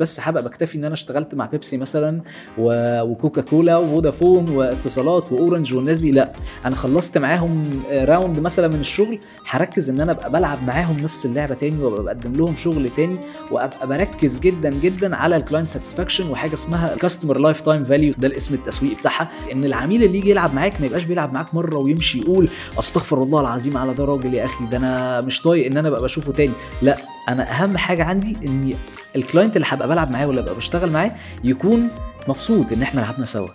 بس 0.00 0.20
هبقى 0.20 0.42
بكتفي 0.42 0.78
إن 0.78 0.84
أنا 0.84 0.94
اشتغلت 0.94 1.34
مع 1.34 1.46
بيبسي 1.46 1.76
مثلا 1.76 2.20
وكوكا 2.58 3.40
كولا 3.42 3.76
وفودافون 3.76 4.48
واتصالات 4.50 5.32
وأورنج 5.32 5.74
والناس 5.74 5.98
دي. 5.98 6.10
لا 6.12 6.32
أنا 6.64 6.76
خلصت 6.76 7.18
معاهم 7.18 7.82
round 7.90 8.40
مثلا 8.40 8.68
من 8.68 8.80
الشغل 8.80 9.18
هركز 9.48 9.90
إن 9.90 10.00
أنا 10.00 10.12
أبقى 10.12 10.30
بلعب 10.32 10.66
معاهم 10.66 10.98
نفس 11.00 11.26
اللعبة 11.26 11.54
تاني 11.54 11.84
وأبقى 11.84 12.02
بقدم 12.02 12.36
لهم 12.36 12.54
شغل 12.54 12.90
تاني 12.96 13.18
وأبقى 13.50 13.88
بركز 13.88 14.38
جدا 14.38 14.70
جدا 14.70 15.16
على 15.16 15.36
ال 15.36 15.41
client 15.41 15.68
satisfaction 15.68 16.30
وحاجة 16.30 16.52
اسمها 16.52 16.96
customer 16.96 17.38
lifetime 17.38 17.84
value 17.84 18.14
ده 18.18 18.28
الاسم 18.28 18.54
التسويقي 18.54 18.94
بتاعها. 18.94 19.28
إن 19.52 19.64
العميل 19.64 20.02
اللي 20.04 20.18
يجي 20.18 20.30
يلعب 20.30 20.54
معاك 20.54 20.80
ما 20.80 20.86
يبقاش 20.86 21.04
بيلعب 21.04 21.32
معاك 21.32 21.54
مرة 21.54 21.76
ويمشي 21.76 22.18
يقول 22.20 22.48
أستغفر 22.78 23.22
الله 23.22 23.40
العظيم 23.40 23.76
على 23.76 23.94
ده 23.94 24.04
راجل 24.04 24.34
يا 24.34 24.44
أخي 24.44 24.66
ده 24.66 24.76
أنا 24.76 25.20
مش 25.20 25.42
طايق 25.42 25.66
إن 25.66 25.76
أنا 25.76 25.88
أبقى 25.88 26.02
بشوفه 26.02 26.32
تاني. 26.32 26.52
لا 26.82 26.96
أنا 27.32 27.62
أهم 27.62 27.76
حاجة 27.78 28.04
عندي 28.04 28.36
ان 28.46 28.74
ال 29.16 29.22
client 29.22 29.56
اللي 29.56 29.66
هبقى 29.70 29.88
بلعب 29.88 30.10
معاه 30.10 30.26
ولا 30.26 30.40
ابقى 30.40 30.54
بشتغل 30.54 30.90
معاه 30.92 31.10
يكون 31.44 31.88
مبسوط 32.28 32.72
إن 32.72 32.82
إحنا 32.82 33.00
لعبنا 33.00 33.26
سوا. 33.26 33.48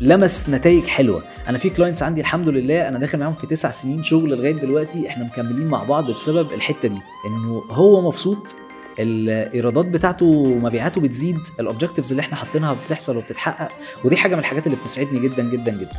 لمس 0.00 0.48
نتائج 0.48 0.84
حلوة. 0.86 1.22
أنا 1.48 1.58
في 1.58 1.70
clients 1.70 2.02
عندي 2.02 2.20
الحمد 2.20 2.48
لله 2.48 2.88
أنا 2.88 2.98
داخل 2.98 3.18
معاهم 3.18 3.32
في 3.32 3.46
تسع 3.46 3.70
سنين 3.70 4.02
شغل 4.02 4.30
لغاية 4.38 4.52
دلوقتي 4.52 5.08
إحنا 5.08 5.24
مكملين 5.24 5.66
مع 5.66 5.84
بعض 5.84 6.10
بسبب 6.10 6.52
الحتة 6.52 6.88
دي. 6.88 7.00
إنه 7.26 7.62
هو 7.70 8.08
مبسوط 8.08 8.56
الإيرادات 8.98 9.84
بتاعته 9.84 10.44
مبيعاته 10.44 11.00
بتزيد 11.00 11.38
ال 11.60 11.65
objectives 11.65 12.10
اللي 12.10 12.20
إحنا 12.20 12.36
حاطينها 12.36 12.76
بتحصل 12.86 13.16
وبتتحقق 13.16 13.68
ودي 14.04 14.16
حاجة 14.16 14.34
من 14.34 14.40
الحاجات 14.40 14.66
اللي 14.66 14.76
بتسعدني 14.76 15.20
جدا 15.20 15.42
جدا 15.50 15.72
جدا. 15.72 15.96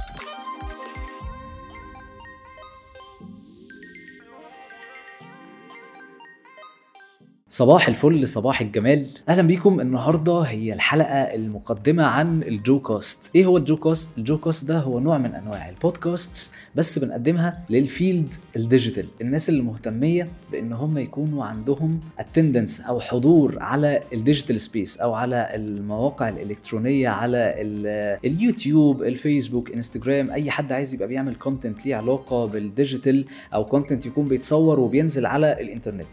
صباح 7.59 7.87
الفل 7.87 8.27
صباح 8.27 8.61
الجمال. 8.61 9.05
أهلا 9.29 9.41
بيكم. 9.41 9.79
النهارده 9.79 10.39
هي 10.39 10.73
الحلقة 10.73 11.13
المقدمة 11.35 12.03
عن 12.03 12.43
الجو 12.43 12.79
كاست 12.79 13.31
إيه 13.35 13.45
هو 13.45 13.57
الجو 13.57 13.77
كاست 13.77 14.17
الجو 14.17 14.37
كاست 14.37 14.65
ده 14.65 14.79
هو 14.79 14.99
نوع 14.99 15.17
من 15.17 15.35
أنواع 15.35 15.69
البودكاست 15.69 16.51
بس 16.75 16.99
بنقدمها 16.99 17.63
لل 17.69 17.87
field 17.87 18.33
ال 18.55 18.61
digital. 18.61 19.07
الناس 19.21 19.49
اللي 19.49 19.61
مهتميه 19.61 20.27
بإن 20.51 20.73
هم 20.73 20.97
يكونوا 20.97 21.45
عندهم 21.45 21.99
attendance 22.19 22.81
أو 22.81 22.99
حضور 22.99 23.57
على 23.59 24.01
ال 24.13 24.19
digital 24.19 24.61
space 24.61 24.97
أو 24.97 25.13
على 25.13 25.49
المواقع 25.55 26.29
الإلكترونية 26.29 27.09
على 27.09 27.37
ال- 27.37 28.19
اليوتيوب 28.25 29.03
الفيسبوك 29.03 29.71
انستجرام 29.71 30.31
أي 30.31 30.51
حد 30.51 30.71
عايز 30.71 30.93
يبقى 30.93 31.07
بيعمل 31.07 31.35
content 31.35 31.85
ليه 31.85 31.95
علاقة 31.95 32.45
بال 32.45 32.63
digital 32.63 33.25
أو 33.53 33.65
content 33.65 34.05
يكون 34.05 34.27
بيتصور 34.27 34.79
وبينزل 34.79 35.25
على 35.25 35.61
الإنترنت. 35.61 36.07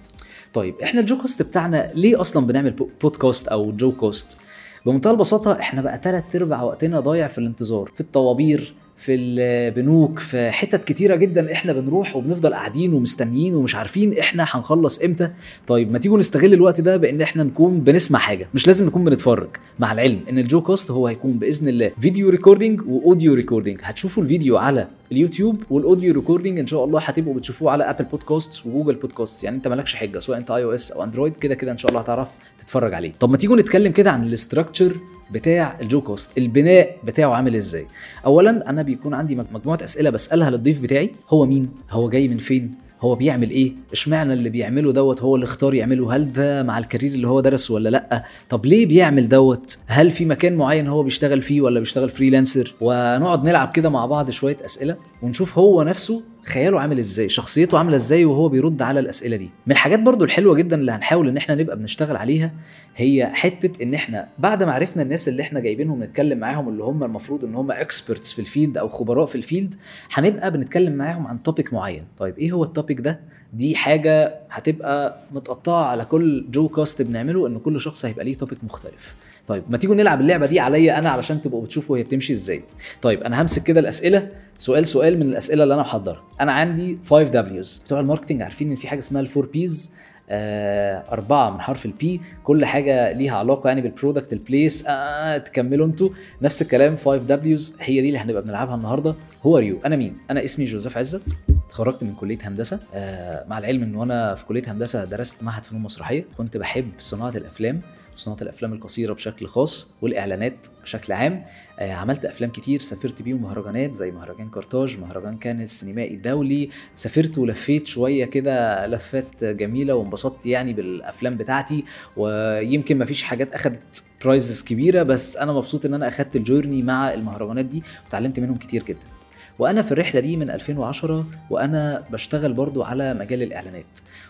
طيب 0.54 0.74
إحنا 0.82 1.00
الجو 1.00 1.18
كاست 1.18 1.35
بتاعنا. 1.42 1.90
ليه 1.94 2.20
أصلا 2.20 2.46
بنعمل 2.46 2.70
بو- 2.70 2.88
بودكاست 3.02 3.48
أو 3.48 3.72
جو 3.72 3.92
كاست 3.92 4.38
بمنتهى 4.86 5.10
البساطة 5.10 5.52
إحنا 5.52 5.82
بقى 5.82 5.98
تلات 5.98 6.36
أرباع 6.36 6.62
وقتنا 6.62 7.00
ضايع 7.00 7.28
في 7.28 7.38
الانتظار 7.38 7.90
في 7.94 8.00
الطوابير 8.00 8.74
في 8.98 9.14
البنوك 9.14 10.18
في 10.18 10.50
حتت 10.50 10.84
كتيرة 10.84 11.16
جدا 11.16 11.52
إحنا 11.52 11.72
بنروح 11.72 12.16
وبنفضل 12.16 12.54
قاعدين 12.54 12.94
ومستنيين 12.94 13.54
ومش 13.54 13.74
عارفين 13.74 14.18
إحنا 14.18 14.44
هنخلص 14.48 14.98
إمتى. 15.02 15.30
طيب 15.66 15.92
ما 15.92 15.98
تيجوا 15.98 16.18
نستغل 16.18 16.52
الوقت 16.54 16.80
ده 16.80 16.96
بإن 16.96 17.20
إحنا 17.22 17.42
نكون 17.42 17.80
بنسمع 17.80 18.18
حاجة 18.18 18.48
مش 18.54 18.66
لازم 18.66 18.86
نكون 18.86 19.04
بنتفرج. 19.04 19.48
مع 19.78 19.92
العلم 19.92 20.20
إن 20.30 20.38
الجو 20.38 20.60
كاست 20.60 20.90
هو 20.90 21.06
هيكون 21.06 21.32
بإذن 21.32 21.68
الله 21.68 21.90
video 22.00 22.28
recording 22.30 22.80
و 22.88 22.96
audio 22.96 23.34
recording 23.34 23.80
هتشوفوا 23.82 24.22
الفيديو 24.22 24.56
على 24.56 24.88
اليوتيوب 25.12 25.62
وال 25.70 25.83
audio 25.83 26.14
recording 26.14 26.58
إن 26.58 26.66
شاء 26.66 26.84
الله 26.84 27.00
هتبقوا 27.00 27.34
بتشوفوه 27.34 27.70
على 27.72 27.90
Apple 27.90 28.04
Podcast 28.04 28.66
و 28.66 28.70
Google 28.70 28.94
Podcast 28.94 29.44
يعني 29.44 29.56
أنت 29.56 29.68
مالكش 29.68 29.94
حجة 29.94 30.18
سواء 30.18 30.38
أنت 30.38 30.50
iOS 30.50 30.92
أو 30.92 31.04
Android 31.04 31.36
كده 31.36 31.54
كده 31.54 31.72
إن 31.72 31.78
شاء 31.78 31.90
الله 31.90 32.00
هتعرف 32.00 32.28
تتفرج 32.60 32.94
عليه. 32.94 33.12
طب 33.20 33.30
ما 33.30 33.36
تيجوا 33.36 33.56
نتكلم 33.56 33.92
كده 33.92 34.10
عن 34.10 34.24
ال 34.26 34.33
structure 34.33 34.96
بتاع 35.30 35.78
الجو 35.80 36.00
كاست 36.00 36.38
البناء 36.38 36.96
بتاعه 37.04 37.30
عامل 37.34 37.54
إزاي؟ 37.56 37.86
اولا 38.26 38.70
أنا 38.70 38.82
بيكون 38.82 39.14
عندي 39.14 39.36
مج- 39.36 39.46
مجموعة 39.52 39.78
أسئلة 39.84 40.10
بسألها 40.10 40.50
للضيف 40.50 40.80
بتاعي 40.80 41.10
هو 41.28 41.46
مين؟ 41.46 41.68
هو 41.90 42.08
جاي 42.10 42.28
من 42.28 42.38
فين؟ 42.38 42.74
هو 43.00 43.14
بيعمل 43.14 43.50
إيه؟ 43.50 43.72
إشمعنى 43.92 44.32
اللي 44.32 44.48
بيعمله 44.50 44.92
دوت؟ 44.92 45.22
هو 45.22 45.34
اللي 45.34 45.44
اختار 45.44 45.74
يعمله؟ 45.74 46.16
هل 46.16 46.32
ده 46.32 46.62
مع 46.62 46.78
ال 46.78 46.83
career 46.83 47.10
اللي 47.12 47.28
هو 47.28 47.40
درسه 47.40 47.74
ولا 47.74 47.88
لأ؟ 47.88 48.24
طب 48.50 48.66
ليه 48.66 48.86
بيعمل 48.86 49.28
دوت؟ 49.28 49.78
هل 49.86 50.10
في 50.10 50.24
مكان 50.24 50.56
معين 50.56 50.88
هو 50.88 51.02
بيشتغل 51.02 51.42
فيه 51.42 51.60
ولا 51.60 51.80
بيشتغل 51.80 52.10
freelancer 52.10 52.74
ونقعد 52.80 53.44
نلعب 53.44 53.70
كده 53.72 53.88
مع 53.88 54.06
بعض 54.06 54.30
شوية 54.30 54.56
أسئلة 54.64 54.96
ونشوف 55.22 55.58
هو 55.58 55.82
نفسه 55.82 56.22
خياله 56.46 56.80
عامل 56.80 56.98
إزاي؟ 56.98 57.28
شخصيته 57.28 57.78
عاملة 57.78 57.96
إزاي 57.96 58.24
وهو 58.24 58.48
بيرد 58.48 58.82
على 58.82 59.00
الأسئلة 59.00 59.36
دي؟ 59.36 59.50
من 59.66 59.72
الحاجات 59.72 60.00
برضو 60.00 60.24
الحلوة 60.24 60.54
جدا 60.54 60.76
اللي 60.76 60.92
هنحاول 60.92 61.28
إن 61.28 61.36
إحنا 61.36 61.54
نبقى 61.54 61.76
بنشتغل 61.78 62.16
عليها 62.16 62.52
هي 62.96 63.30
حتة 63.34 63.82
إن 63.82 63.94
إحنا 63.94 64.28
بعد 64.38 64.62
ما 64.62 64.72
عرفنا 64.72 65.02
الناس 65.02 65.28
اللي 65.28 65.42
إحنا 65.42 65.60
جايبينهم 65.60 66.02
نتكلم 66.02 66.38
معاهم 66.38 66.68
اللي 66.68 66.84
هم 66.84 67.04
المفروض 67.04 67.44
إن 67.44 67.54
هم 67.54 67.70
experts 67.70 68.32
في 68.32 68.38
ال 68.38 68.45
field 68.45 68.78
أو 68.78 68.88
خبراء 68.88 69.26
في 69.26 69.34
ال 69.34 69.41
field 69.41 69.74
هنبقى 70.12 70.50
بنتكلم 70.50 70.92
معاهم 70.92 71.26
عن 71.26 71.42
topic 71.42 71.72
معين. 71.72 72.04
طيب 72.18 72.38
إيه 72.38 72.52
هو 72.52 72.64
ال 72.64 72.70
topic 72.70 73.00
ده؟ 73.00 73.20
دي 73.52 73.76
حاجة 73.76 74.34
هتبقى 74.50 75.20
متقطعة 75.32 75.84
على 75.84 76.04
كل 76.04 76.46
جو 76.50 76.68
كاست 76.68 77.02
بنعمله 77.02 77.46
إن 77.46 77.58
كل 77.58 77.80
شخص 77.80 78.04
هيبقى 78.04 78.24
ليه 78.24 78.36
topic 78.36 78.58
مختلف. 78.64 79.14
طيب 79.46 79.62
ما 79.68 79.76
تيجوا 79.78 79.94
نلعب 79.94 80.20
اللعبة 80.20 80.46
دي 80.46 80.60
عليا 80.60 80.98
أنا 80.98 81.10
علشان 81.10 81.42
تبقوا 81.42 81.62
بتشوفوا 81.64 81.98
هي 81.98 82.02
بتمشي 82.02 82.32
إزاي. 82.32 82.62
طيب 83.02 83.22
أنا 83.22 83.42
همسك 83.42 83.62
كده 83.62 83.80
الأسئلة 83.80 84.28
سؤال 84.58 84.88
سؤال 84.88 85.16
من 85.20 85.22
الأسئلة 85.28 85.62
اللي 85.62 85.74
أنا 85.74 85.82
محضرها 85.82 86.22
أنا 86.40 86.52
عندي 86.52 86.98
5 87.10 87.22
دبليوز 87.22 87.82
بتوع 87.84 88.00
ال 88.00 88.04
marketing 88.04 88.42
عارفين 88.42 88.70
إن 88.70 88.76
في 88.76 88.88
حاجة 88.88 88.98
اسمها 88.98 89.22
ال 89.22 89.27
four 89.27 89.46
Ps 89.46 89.94
آه 90.30 91.04
أربعة 91.12 91.50
من 91.50 91.60
حرف 91.60 91.86
ال 91.86 92.03
P 92.03 92.20
كل 92.44 92.64
حاجة 92.64 93.12
ليها 93.12 93.36
علاقة 93.36 93.68
يعني 93.68 93.80
بال 93.80 93.92
product 93.92 94.32
ال 94.32 94.41
place 94.41 94.84
آه 94.88 95.38
تكملوا 95.38 95.86
أنتوا. 95.86 96.08
نفس 96.42 96.62
الكلام 96.62 96.96
5 96.96 97.16
دبليوز 97.16 97.76
هي 97.80 98.00
دي 98.00 98.06
اللي 98.08 98.18
هنبقى 98.18 98.42
بنلعبها 98.42 98.74
النهاردة. 98.74 99.14
who 99.42 99.56
are 99.58 99.62
you 99.62 99.78
أنا 99.84 99.96
مين؟ 99.96 100.16
أنا 100.30 100.44
اسمي 100.44 100.64
جوزيف 100.64 100.98
عزت. 100.98 101.22
اتخرجت 101.68 102.02
من 102.02 102.14
كلية 102.14 102.38
هندسة. 102.42 102.80
آه 102.94 103.44
مع 103.48 103.58
العلم 103.58 103.82
إن 103.82 103.94
وأنا 103.94 104.34
في 104.34 104.44
كلية 104.44 104.62
هندسة 104.66 105.04
درست 105.04 105.42
معهد 105.42 105.64
فنون 105.64 105.82
مسرحية 105.82 106.24
كنت 106.38 106.56
بحب 106.56 106.88
صناعة 106.98 107.28
الأفلام. 107.36 107.80
صناعة 108.16 108.42
الأفلام 108.42 108.72
القصيرة 108.72 109.12
بشكل 109.12 109.46
خاص 109.46 109.94
والإعلانات 110.02 110.66
بشكل 110.82 111.12
عام. 111.12 111.44
آه 111.78 111.92
عملت 111.92 112.24
أفلام 112.24 112.50
كتير 112.50 112.80
سافرت 112.80 113.22
بيهم 113.22 113.42
مهرجانات 113.42 113.94
زي 113.94 114.10
مهرجان 114.10 114.50
كارتاج 114.50 114.98
مهرجان 114.98 115.38
كان 115.38 115.60
السينمائي 115.60 116.14
الدولي. 116.14 116.70
سافرت 116.94 117.38
ولفيت 117.38 117.86
شوية 117.86 118.24
كده 118.24 118.86
لفات 118.86 119.44
جميلة 119.44 119.94
وانبسطت 119.94 120.46
يعني 120.46 120.72
بالأفلام 120.72 121.36
بتاعتي. 121.36 121.84
ويمكن 122.16 122.98
مفيش 122.98 123.22
حاجات 123.22 123.54
أخدت 123.54 124.04
prizes 124.24 124.62
كبيرة 124.62 125.02
بس 125.02 125.36
أنا 125.36 125.52
مبسوط 125.52 125.84
إن 125.84 125.94
أنا 125.94 126.08
أخدت 126.08 126.36
ال 126.36 126.42
journey 126.42 126.82
مع 126.82 127.14
المهرجانات 127.14 127.64
دي 127.64 127.82
وتعلمت 128.06 128.40
منهم 128.40 128.56
كتير 128.56 128.82
جدا. 128.82 129.15
وأنا 129.58 129.82
في 129.82 129.92
الرحلة 129.92 130.20
دي 130.20 130.36
من 130.36 130.50
2010 130.50 131.26
وأنا 131.50 132.04
بشتغل 132.12 132.52
برضو 132.52 132.82
على 132.82 133.14
مجال 133.14 133.42
الإعلانات. 133.42 133.84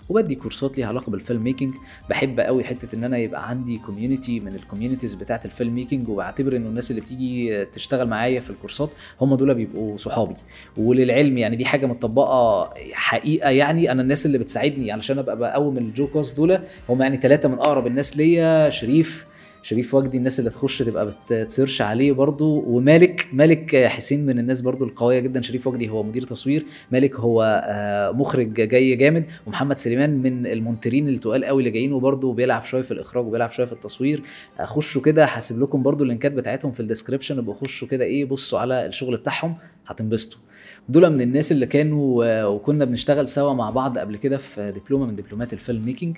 وبدي 0.08 0.34
كورسات 0.34 0.78
ليها 0.78 0.86
علاقة 0.86 1.10
بال 1.10 1.21
film 1.21 1.42
making 1.42 1.74
بحب 2.10 2.40
قوي 2.40 2.64
حتة 2.64 2.96
إن 2.96 3.04
أنا 3.04 3.18
يبقى 3.18 3.48
عندي 3.48 3.78
community 3.78 4.40
من 4.40 4.54
ال 4.54 4.59
communities 4.59 5.14
بتاعة 5.14 5.40
ال 5.44 5.50
film 5.50 5.74
making 5.74 6.08
وبعتبر 6.08 6.56
إنه 6.56 6.68
الناس 6.68 6.90
اللي 6.90 7.00
بتيجي 7.02 7.64
تشتغل 7.64 8.08
معايا 8.08 8.40
في 8.40 8.50
الكورسات 8.50 8.90
هم 9.20 9.34
دول 9.34 9.54
بيبقوا 9.54 9.96
صحابي. 9.96 10.34
وللعلم 10.76 11.38
يعني 11.38 11.56
دي 11.56 11.64
حاجة 11.64 11.86
متطبقة 11.86 12.70
حقيقة 12.92 13.50
يعني. 13.50 13.92
أنا 13.92 14.02
الناس 14.02 14.26
اللي 14.26 14.38
بتساعدني 14.38 14.92
علشان 14.92 15.18
أبقى 15.18 15.38
بقوم 15.38 15.78
ال 15.78 16.06
JoeCast 16.06 16.32
دول 16.32 16.58
هم 16.88 17.02
يعني 17.02 17.16
ثلاثة 17.16 17.48
من 17.48 17.54
أقرب 17.58 17.86
الناس 17.86 18.16
ليا 18.16 18.70
شريف 18.70 19.26
شريف 19.66 19.94
وجدي 19.94 20.18
الناس 20.18 20.38
اللي 20.38 20.50
تخش 20.50 20.78
تبقى 20.78 21.14
بت 21.30 21.43
search 21.43 21.82
عليه 21.82 22.12
برضو. 22.12 22.64
ومالك 22.66 23.28
مالك 23.32 23.76
حسين 23.76 24.26
من 24.26 24.38
الناس 24.38 24.60
برضو 24.60 24.84
القوية 24.84 25.18
جدا. 25.18 25.42
شريف 25.42 25.66
وجدي 25.66 25.88
هو 25.88 26.02
مدير 26.02 26.22
تصوير. 26.22 26.66
مالك 26.92 27.14
هو 27.14 27.62
آه، 27.66 28.10
مخرج 28.10 28.52
جاي 28.52 28.96
جامد. 28.96 29.26
ومحمد 29.46 29.76
سليمان 29.76 30.22
من 30.22 30.46
ال 30.46 30.53
monteurين 30.53 31.08
التقال 31.08 31.44
قوي 31.44 31.62
اللي 31.62 31.70
جايين 31.70 31.92
وبرضو 31.92 32.32
بيلعب 32.32 32.64
شوية 32.64 32.82
في 32.82 32.90
الإخراج 32.90 33.26
وبيلعب 33.26 33.52
شوية 33.52 33.66
في 33.66 33.72
التصوير. 33.72 34.22
خشوا 34.64 35.02
كده 35.02 35.24
هسيب 35.24 35.62
لكم 35.62 35.82
برضو 35.82 36.04
ال 36.04 36.09
linkات 36.09 36.32
بتاعتهم 36.32 36.72
في 36.72 36.80
ال 36.80 36.85
description 36.85 37.38
ابقوا 37.38 37.54
خشوا 37.54 37.88
كده 37.88 38.04
إيه 38.04 38.24
بصوا 38.24 38.58
على 38.58 38.86
الشغل 38.86 39.16
بتاعهم 39.16 39.54
هتنبسطوا. 39.86 40.40
دول 40.88 41.10
من 41.10 41.20
الناس 41.20 41.52
اللي 41.52 41.66
كانوا 41.66 42.24
آه، 42.24 42.48
وكنا 42.48 42.84
بنشتغل 42.84 43.28
سوا 43.28 43.52
مع 43.52 43.70
بعض 43.70 43.98
قبل 43.98 44.16
كده 44.16 44.38
في 44.38 44.72
دبلومة 44.72 45.06
من 45.06 45.16
دبلومات 45.16 45.52
ال 45.52 45.59
film 45.59 45.84
making 45.84 46.16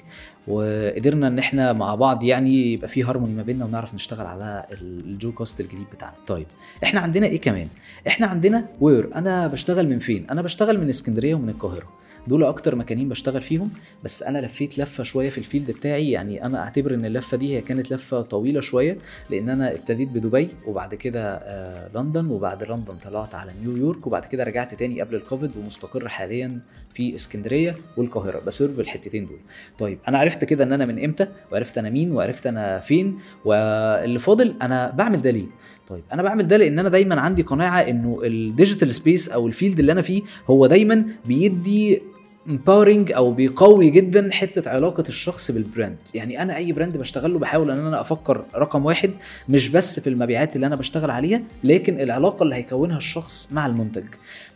وقدرنا 0.49 1.29
إن 1.29 1.39
إحنا 1.39 1.73
مع 1.73 1.95
بعض 1.95 2.25
يعني 2.25 2.73
يبقى 2.73 2.89
في 2.89 3.03
هارموني 3.03 3.35
ما 3.35 3.43
بيننا 3.43 3.65
ونعرف 3.65 3.95
نشتغل 3.95 4.27
على 4.27 4.65
ال 4.73 5.33
JoeCast 5.33 5.61
الجديد 5.61 5.87
بتاعنا. 5.93 6.15
طيب 6.27 6.47
إحنا 6.85 7.01
عندنا 7.01 7.27
إيه 7.27 7.41
كمان؟ 7.41 7.69
إحنا 8.07 8.27
عندنا 8.27 8.67
where 8.81 9.15
أنا 9.15 9.47
بشتغل 9.47 9.89
من 9.89 9.99
فين؟ 9.99 10.27
أنا 10.31 10.43
بشتغل 10.43 10.81
من 10.81 10.89
اسكندرية 10.89 11.35
ومن 11.35 11.49
القاهرة. 11.49 11.89
دول 12.27 12.45
أكتر 12.45 12.75
مكانين 12.75 13.09
بشتغل 13.09 13.43
فيهم. 13.43 13.71
بس 14.05 14.23
أنا 14.23 14.39
لفيت 14.39 14.79
لفة 14.79 15.03
شوية 15.03 15.31
في 15.31 15.39
ال 15.39 15.44
field 15.44 15.71
بتاعي. 15.71 16.11
يعني 16.11 16.45
أنا 16.45 16.59
أعتبر 16.65 16.95
إن 16.95 17.05
اللفة 17.05 17.37
دي 17.37 17.57
هي 17.57 17.61
كانت 17.61 17.93
لفة 17.93 18.21
طويلة 18.23 18.61
شوية 18.61 18.99
لأن 19.31 19.49
أنا 19.51 19.73
ابتديت 19.73 20.09
بدبي 20.09 20.49
وبعد 20.67 20.95
كده 20.95 21.35
آه 21.37 21.91
لندن 21.95 22.27
وبعد 22.27 22.63
لندن 22.65 22.95
طلعت 22.95 23.35
على 23.35 23.53
نيويورك 23.63 24.07
وبعد 24.07 24.25
كده 24.25 24.45
رجعت 24.45 24.75
تاني 24.75 25.01
قبل 25.01 25.15
الكوفيد 25.15 25.51
ومستقر 25.57 26.09
حاليا 26.09 26.61
في 26.95 27.15
إسكندرية 27.15 27.75
والقاهرة. 27.97 28.41
ب 28.47 28.52
serve 28.52 28.81
الحتتين 28.81 29.27
دول. 29.27 29.39
طيب 29.79 29.99
أنا 30.09 30.19
عرفت 30.19 30.45
كده 30.45 30.65
إن 30.65 30.73
أنا 30.73 30.87
من 30.87 31.05
إمتى 31.05 31.29
وعرفت 31.53 31.79
أنا 31.79 31.91
مين 31.91 32.13
وعرفت 32.13 32.47
أنا 32.47 32.81
فين 32.81 33.19
واللي 33.45 34.19
فاضل 34.19 34.55
أنا 34.63 34.91
بعمل 34.91 35.23
ده 35.23 35.31
ليه؟ 35.31 35.47
طيب 35.89 36.03
أنا 36.13 36.23
بعمل 36.23 36.49
ده 36.49 36.57
لأن 36.57 36.79
أنا 36.79 36.89
دايما 36.89 37.21
عندي 37.21 37.43
قناعة 37.43 37.81
إنه 37.81 38.21
ال 38.25 38.33
digital 38.33 38.95
space 38.95 39.29
أو 39.29 39.47
ال 39.47 39.52
field 39.52 39.79
اللي 39.79 39.93
أنا 39.93 40.03
فيه 40.03 40.23
هو 40.51 40.67
دايما 40.67 41.05
بيدي 41.27 42.03
empowering 42.49 43.13
أو 43.13 43.33
بيقوي 43.33 43.91
جدا 43.91 44.29
حتة 44.33 44.71
علاقة 44.71 45.05
الشخص 45.09 45.51
بال 45.51 45.64
brand 45.64 45.97
يعني 46.15 46.43
أنا 46.43 46.57
أي 46.57 46.73
brand 46.73 46.97
بشتغل 46.97 47.33
له 47.33 47.39
بحاول 47.39 47.71
إن 47.71 47.87
أنا 47.87 48.01
أفكر 48.01 48.45
رقم 48.57 48.85
واحد 48.85 49.11
مش 49.49 49.69
بس 49.69 50.01
في 50.01 50.11
المبيعات 50.11 50.57
اللي 50.57 50.67
أنا 50.67 50.77
بشتغل 50.77 51.11
عليها 51.11 51.43
لكن 51.65 52.01
العلاقة 52.01 52.43
اللي 52.43 52.55
هيكونها 52.55 52.97
الشخص 52.97 53.49
مع 53.53 53.67
المنتج. 53.67 54.05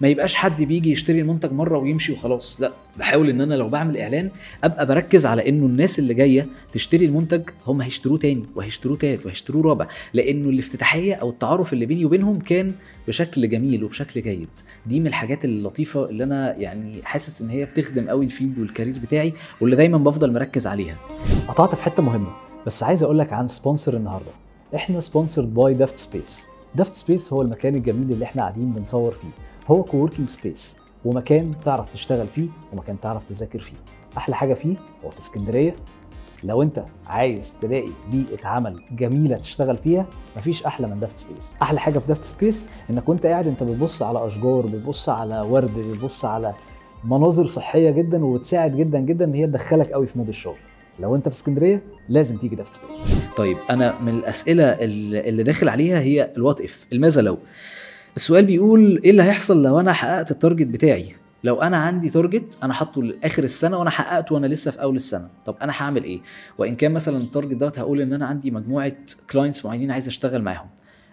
ما 0.01 0.09
يبقاش 0.09 0.35
حد 0.35 0.63
بيجي 0.63 0.91
يشتري 0.91 1.21
المنتج 1.21 1.53
مرة 1.53 1.79
ويمشي 1.79 2.13
وخلاص. 2.13 2.61
لا 2.61 2.73
بحاول 2.99 3.31
إن 3.31 3.41
أنا 3.41 3.55
لو 3.55 3.69
بعمل 3.69 3.97
إعلان 3.97 4.31
أبقى 4.65 4.87
بركز 4.87 5.27
على 5.27 5.49
إنه 5.49 5.67
الناس 5.67 5.99
اللي 5.99 6.15
جاية 6.15 6.47
تشتري 6.73 7.05
المنتج 7.05 7.43
هم 7.67 7.83
هيشتروه 7.83 8.19
تاني 8.19 8.45
وهيشتروه 8.55 8.97
تالت 8.97 9.27
وهيشتروه 9.27 9.63
رابع. 9.63 9.87
لأنه 10.15 10.49
الافتتاحية 10.49 11.15
أو 11.15 11.31
التعارف 11.31 11.73
اللي 11.73 11.87
بيني 11.87 12.05
وبينهم 12.05 12.39
كان 12.39 12.73
بشكل 13.09 13.49
جميل 13.49 13.85
وبشكل 13.85 14.23
جيد. 14.23 14.49
دي 14.87 15.01
من 15.01 15.07
الحاجات 15.07 15.45
اللطيفة 15.45 16.05
اللي 16.05 16.25
أنا 16.25 16.57
يعني 16.57 17.01
حاسس 17.05 17.43
إن 17.43 17.51
هي 17.51 17.65
بتخدم 17.65 18.09
قوي 18.09 18.25
ال 18.25 18.31
field 18.31 18.59
وال 18.59 18.69
career 18.69 18.99
بتاعي 18.99 19.33
واللي 19.61 19.77
دايما 19.77 19.99
بفضل 19.99 20.33
مركز 20.33 20.67
عليها. 20.67 20.97
قطعت 21.49 21.75
في 21.75 21.85
حتة 21.85 22.03
مهمة 22.03 22.31
بس 22.67 22.83
عايز 22.83 23.03
أقول 23.03 23.19
لك 23.19 23.33
عن 23.33 23.49
sponsor 23.49 23.97
النهارده. 23.97 24.31
إحنا 24.75 25.01
sponsored 25.01 25.55
by 25.55 25.75
دافت 25.75 25.99
سبيس 25.99 26.47
دافت 26.75 26.95
سبيس 26.95 27.33
هو 27.33 27.43
المكان 27.43 27.75
الجميل 27.75 28.13
اللي 28.13 28.25
إحنا 28.25 28.43
قاعدين 28.43 28.73
بنصور 28.73 29.11
فيه. 29.13 29.29
هو 29.67 29.83
co-working 29.83 30.29
space 30.29 30.77
ومكان 31.05 31.53
تعرف 31.65 31.93
تشتغل 31.93 32.27
فيه 32.27 32.49
ومكان 32.73 33.01
تعرف 33.01 33.25
تذاكر 33.25 33.59
فيه. 33.61 33.77
أحلى 34.17 34.35
حاجة 34.37 34.55
فيه 34.55 34.77
هو 35.05 35.11
في 35.11 35.19
اسكندرية 35.19 35.77
لو 36.45 36.63
انت 36.63 36.85
عايز 37.07 37.53
تلاقي 37.63 37.89
بيئة 38.11 38.47
عمل 38.47 38.81
جميلة 38.93 39.37
تشتغل 39.37 39.77
فيها 39.79 40.07
مفيش 40.37 40.67
أحلى 40.67 40.87
من 40.87 41.01
دافت 41.01 41.17
سبيس. 41.19 41.55
أحلى 41.63 41.81
حاجة 41.81 41.99
في 41.99 42.07
دافت 42.07 42.25
سبيس 42.25 42.67
إنك 42.91 43.09
وأنت 43.09 43.27
قاعد 43.27 43.47
أنت 43.47 43.63
بتبص 43.63 44.03
على 44.03 44.27
أشجار 44.27 44.67
بتبص 44.67 45.09
على 45.09 45.41
ورد 45.41 45.71
بتبص 45.79 46.25
على 46.25 46.55
مناظر 47.05 47.47
صحية 47.47 47.91
جدا 47.91 48.25
وبتساعد 48.25 48.77
جدا 48.77 48.99
جدا 48.99 49.25
إن 49.25 49.35
هي 49.35 49.47
تدخلك 49.47 49.93
قوي 49.93 50.07
في 50.07 50.19
mood 50.19 50.29
الشغل. 50.29 50.59
لو 51.01 51.17
أنت 51.17 51.29
في 51.29 51.35
اسكندرية 51.35 51.83
لازم 52.09 52.37
تيجي 52.37 52.57
دافت 52.57 52.75
سبيس. 52.75 53.05
طيب 53.37 53.57
أنا 53.71 54.01
من 54.01 54.15
الأسئلة 54.15 54.65
اللي 54.65 55.43
داخل 55.43 55.69
عليها 55.69 56.01
هي 56.01 56.31
ال 56.37 56.42
what 56.42 56.61
if 56.61 56.87
الماذا 56.93 57.21
لو 57.23 57.39
السؤال 58.17 58.45
بيقول 58.47 59.01
إيه 59.05 59.11
اللي 59.11 59.23
هيحصل 59.23 59.63
لو 59.63 59.81
أنا 59.81 59.93
حققت 59.93 60.31
ال 60.31 60.36
target 60.36 60.67
بتاعي؟ 60.67 61.15
لو 61.45 61.63
أنا 61.63 61.77
عندي 61.77 62.11
target 62.11 62.59
أنا 62.63 62.75
حاطه 62.75 63.03
لآخر 63.03 63.45
السنة 63.45 63.79
وأنا 63.79 63.91
حققته 63.91 64.35
وأنا 64.35 64.47
لسه 64.47 64.71
في 64.71 64.83
أول 64.83 64.97
السنة. 64.97 65.29
طب 65.47 65.57
أنا 65.63 65.73
هعمل 65.77 66.05
إيه؟ 66.05 66.21
وإن 66.59 66.77
كان 66.77 66.93
مثلا 66.93 67.17
ال 67.17 67.23
target 67.23 67.57
دوت 67.57 67.79
هقول 67.79 68.01
إن 68.01 68.13
أنا 68.13 68.27
عندي 68.27 68.51
مجموعة 68.51 68.93
clients 69.31 69.65
معينين 69.65 69.91
عايز 69.91 70.09
أشتغل 70.09 70.43
معاهم. 70.43 70.69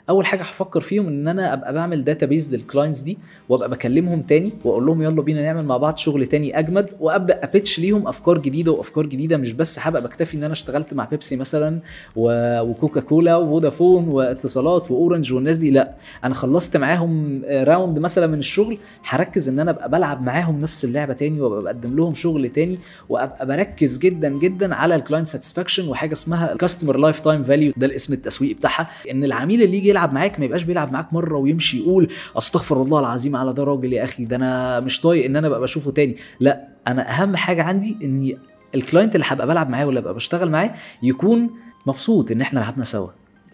أول 0.10 0.26
حاجة 0.26 0.42
هفكر 0.42 0.82
فيهم 0.82 1.08
إن 1.08 1.28
أنا 1.28 1.54
أبقى 1.54 1.74
بعمل 1.74 2.04
database 2.04 2.56
لل 2.56 2.65
clients 2.65 3.00
دي 3.00 3.18
وأبقى 3.50 3.70
بكلمهم 3.70 4.22
تاني 4.22 4.52
وأقول 4.64 4.86
لهم 4.86 5.02
يلا 5.02 5.22
بينا 5.22 5.42
نعمل 5.44 5.66
مع 5.66 5.78
بعض 5.78 5.98
شغل 5.98 6.26
تاني 6.28 6.60
أجمد 6.60 6.90
وأبدأ 7.00 7.44
ا 7.44 7.50
pitch 7.50 7.80
ليهم 7.80 8.08
أفكار 8.08 8.38
جديدة 8.38 8.72
وأفكار 8.72 9.06
جديدة 9.06 9.38
مش 9.38 9.54
بس 9.54 9.80
هبقى 9.80 10.02
بكتفي 10.02 10.38
إن 10.38 10.44
أنا 10.44 10.54
اشتغلت 10.54 10.94
مع 10.94 11.06
بيبسي 11.06 11.36
مثلا 11.36 11.80
وكوكا 12.16 13.02
كولا 13.02 13.36
وفودافون 13.36 14.08
واتصالات 14.08 14.92
واورنج 14.92 15.34
والناس 15.34 15.58
دي 15.58 15.72
لأ 15.72 15.94
أنا 16.24 16.34
خلصت 16.34 16.78
معاهم 16.78 17.42
round 17.50 18.00
مثلا 18.00 18.28
من 18.28 18.40
الشغل 18.40 18.78
هركز 19.08 19.50
إن 19.50 19.60
أنا 19.60 19.72
أبقى 19.72 19.90
بلعب 19.90 20.22
معاهم 20.24 20.62
نفس 20.62 20.86
اللعبة 20.86 21.14
تاني 21.14 21.42
وأبقى 21.42 21.62
بقدم 21.64 21.96
لهم 21.96 22.14
شغل 22.14 22.50
تاني 22.50 22.80
وأبقى 23.10 23.46
بركز 23.48 23.98
جدا 23.98 24.30
جدا 24.30 24.76
على 24.76 24.96
ال 24.96 25.00
client 25.00 25.28
satisfaction 25.28 25.88
وحاجة 25.88 26.14
اسمها 26.14 26.54
ال 26.54 26.98
customer 26.98 27.20
lifetime 27.20 27.44
value 27.44 27.74
ده 27.78 27.86
الاسم 27.86 28.14
التسويقي 28.14 28.54
بتاعها 28.54 28.90
إن 29.12 29.24
العميل 29.24 29.62
اللي 29.62 29.78
يجي 29.78 29.92
يلعب 30.00 30.14
معاك 30.14 30.40
ما 30.40 30.46
يبقاش 30.46 30.64
بيلعب 30.64 30.94
معاك 30.94 31.14
مرة 31.14 31.38
ويمشي 31.38 31.80
يقول 31.80 32.10
أستغفر 32.38 32.82
الله 32.82 33.00
العظيم 33.00 33.36
على 33.36 33.54
ده 33.54 33.64
راجل 33.64 33.94
يا 33.94 34.04
أخي 34.04 34.26
ده 34.26 34.36
أنا 34.36 34.80
مش 34.80 35.02
طايق 35.02 35.26
إن 35.26 35.36
أنا 35.36 35.48
أبقى 35.48 35.62
بشوفه 35.62 35.92
تاني. 35.92 36.16
لا 36.40 36.68
أنا 36.88 37.10
أهم 37.22 37.36
حاجة 37.36 37.64
عندي 37.64 37.98
اني 38.04 38.38
ال 38.76 38.81
client 38.81 39.16
اللي 39.16 39.26
هبقى 39.30 39.48
بلعب 39.48 39.70
معاه 39.70 39.86
ولا 39.86 40.00
ابقى 40.00 40.14
بشتغل 40.14 40.50
معاه 40.52 40.74
يكون 41.04 41.50
مبسوط 41.86 42.32
إن 42.32 42.42
إحنا 42.42 42.60
لعبنا 42.60 42.84
سوا. 42.84 43.08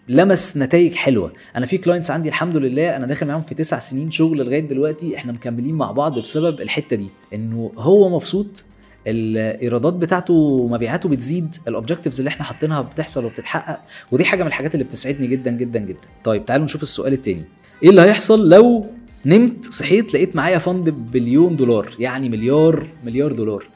لمس 0.08 0.56
نتائج 0.56 0.94
حلوة. 0.94 1.32
أنا 1.56 1.66
في 1.66 1.78
clients 1.78 2.10
عندي 2.10 2.28
الحمد 2.28 2.56
لله 2.56 2.96
أنا 2.96 3.06
داخل 3.06 3.26
معاهم 3.26 3.42
في 3.42 3.54
تسع 3.54 3.78
سنين 3.78 4.10
شغل 4.10 4.38
لغاية 4.46 4.60
دلوقتي 4.68 5.16
إحنا 5.16 5.32
مكملين 5.32 5.74
مع 5.74 5.92
بعض 5.92 6.18
بسبب 6.18 6.60
الحتة 6.60 6.96
دي 6.96 7.08
إنه 7.34 7.72
هو 7.78 8.08
مبسوط 8.08 8.64
الايرادات 9.06 9.92
بتاعته 9.94 10.34
ومبيعاته 10.34 11.08
بتزيد 11.08 11.56
ال 11.68 11.73
objectives 11.73 12.20
اللي 12.20 12.28
إحنا 12.28 12.44
حاطينها 12.44 12.82
بتحصل 12.82 13.24
وبتتحقق 13.24 13.80
ودي 14.12 14.24
حاجة 14.24 14.42
من 14.42 14.48
الحاجات 14.48 14.74
اللي 14.74 14.84
بتسعدني 14.84 15.26
جدا 15.26 15.50
جدا 15.50 15.78
جدا. 15.78 16.00
طيب 16.24 16.46
تعالوا 16.46 16.64
نشوف 16.64 16.82
السؤال 16.82 17.12
التاني. 17.12 17.44
إيه 17.82 17.90
اللي 17.90 18.00
هيحصل 18.00 18.48
لو 18.48 18.86
نمت 19.26 19.64
صحيت 19.64 20.14
لقيت 20.14 20.36
معايا 20.36 20.58
fund 20.58 20.90
billion 20.90 21.56
دولار؟ 21.56 21.94
يعني 21.98 22.28
مليار 22.28 22.86
مليار 23.04 23.32
دولار. 23.32 23.66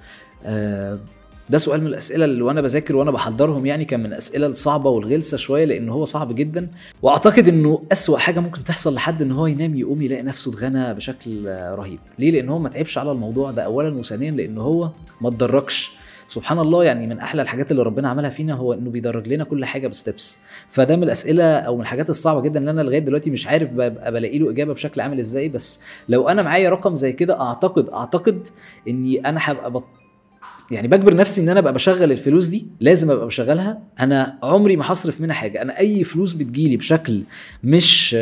آه 0.45 0.99
ده 1.51 1.59
سؤال 1.59 1.81
من 1.81 1.87
الأسئلة 1.87 2.25
اللي 2.25 2.43
وأنا 2.43 2.61
بذاكر 2.61 2.97
وأنا 2.97 3.11
بحضرهم 3.11 3.67
يعني 3.67 3.85
كان 3.85 4.01
من 4.01 4.07
الأسئلة 4.07 4.47
الصعبة 4.47 4.91
والغلسة 4.91 5.37
شوية 5.37 5.65
لأن 5.65 5.89
هو 5.89 6.05
صعب 6.05 6.35
جدا. 6.35 6.69
وأعتقد 7.03 7.49
إنه 7.49 7.83
أسوأ 7.93 8.19
حاجة 8.19 8.41
ممكن 8.41 8.65
تحصل 8.65 8.95
لحد 8.95 9.23
إن 9.23 9.33
هو 9.33 9.47
ينام 9.47 9.77
يقوم 9.77 10.03
يلاقي 10.03 10.23
نفسه 10.23 10.51
اتغنى 10.51 10.95
بشكل 10.95 11.45
رهيب. 11.49 11.99
ليه؟ 12.19 12.31
لأن 12.31 12.49
هو 12.49 12.59
ما 12.59 12.69
تعبش 12.69 12.99
على 12.99 13.11
الموضوع 13.13 13.51
ده 13.51 13.63
اولا 13.63 13.95
وثانيا 13.99 14.31
لأن 14.31 14.59
هو 14.59 14.91
ما 15.21 15.29
اتدرجش 15.29 15.93
سبحان 16.29 16.59
الله 16.59 16.85
يعني 16.85 17.07
من 17.07 17.19
أحلى 17.19 17.43
الحاجات 17.43 17.71
اللي 17.71 17.83
ربنا 17.83 18.09
عملها 18.09 18.31
فينا 18.31 18.55
هو 18.55 18.73
إنه 18.73 18.91
بيدرج 18.91 19.29
لنا 19.29 19.45
كل 19.45 19.65
حاجة 19.65 19.89
بستبس 19.89 20.39
فده 20.71 20.97
من 20.97 21.03
الأسئلة 21.03 21.45
أو 21.59 21.75
من 21.77 21.81
الحاجات 21.83 22.11
الصعبة 22.11 22.41
جدا 22.41 22.61
اللي 22.61 22.71
أنا 22.71 22.83
لغاية 22.83 22.99
دلوقتي 22.99 23.31
مش 23.31 23.47
عارف 23.47 23.71
ببقى 23.73 24.13
بلاقي 24.13 24.39
له 24.39 24.51
إجابة 24.51 24.73
بشكل 24.75 25.01
عامل 25.01 25.19
إزاي. 25.19 25.49
بس 25.49 25.81
لو 26.09 26.29
أنا 26.29 26.43
معايا 26.43 26.71
رقم 26.71 26.95
زي 26.95 27.13
كده 27.13 27.41
أعتقد 27.41 27.89
أعتقد 27.89 28.49
إني 28.89 29.29
أنا 29.29 29.41
هبقى. 29.43 29.83
يعني 30.71 30.89
بجبر 30.89 31.15
نفسي 31.15 31.41
إن 31.41 31.49
أنا 31.49 31.61
أبقى 31.61 31.73
بشغل 31.73 32.13
الفلوس 32.13 32.47
دي 32.47 32.67
لازم 32.81 33.11
أبقى 33.11 33.27
بشغلها. 33.27 33.83
أنا 34.01 34.39
عمري 34.43 34.77
ما 34.77 34.85
هصرف 34.93 35.21
منها 35.21 35.35
حاجة. 35.35 35.63
أنا 35.63 35.79
أي 35.79 36.05
فلوس 36.05 36.33
بتجيلي 36.33 36.77
بشكل 36.77 37.23
مش 37.65 38.13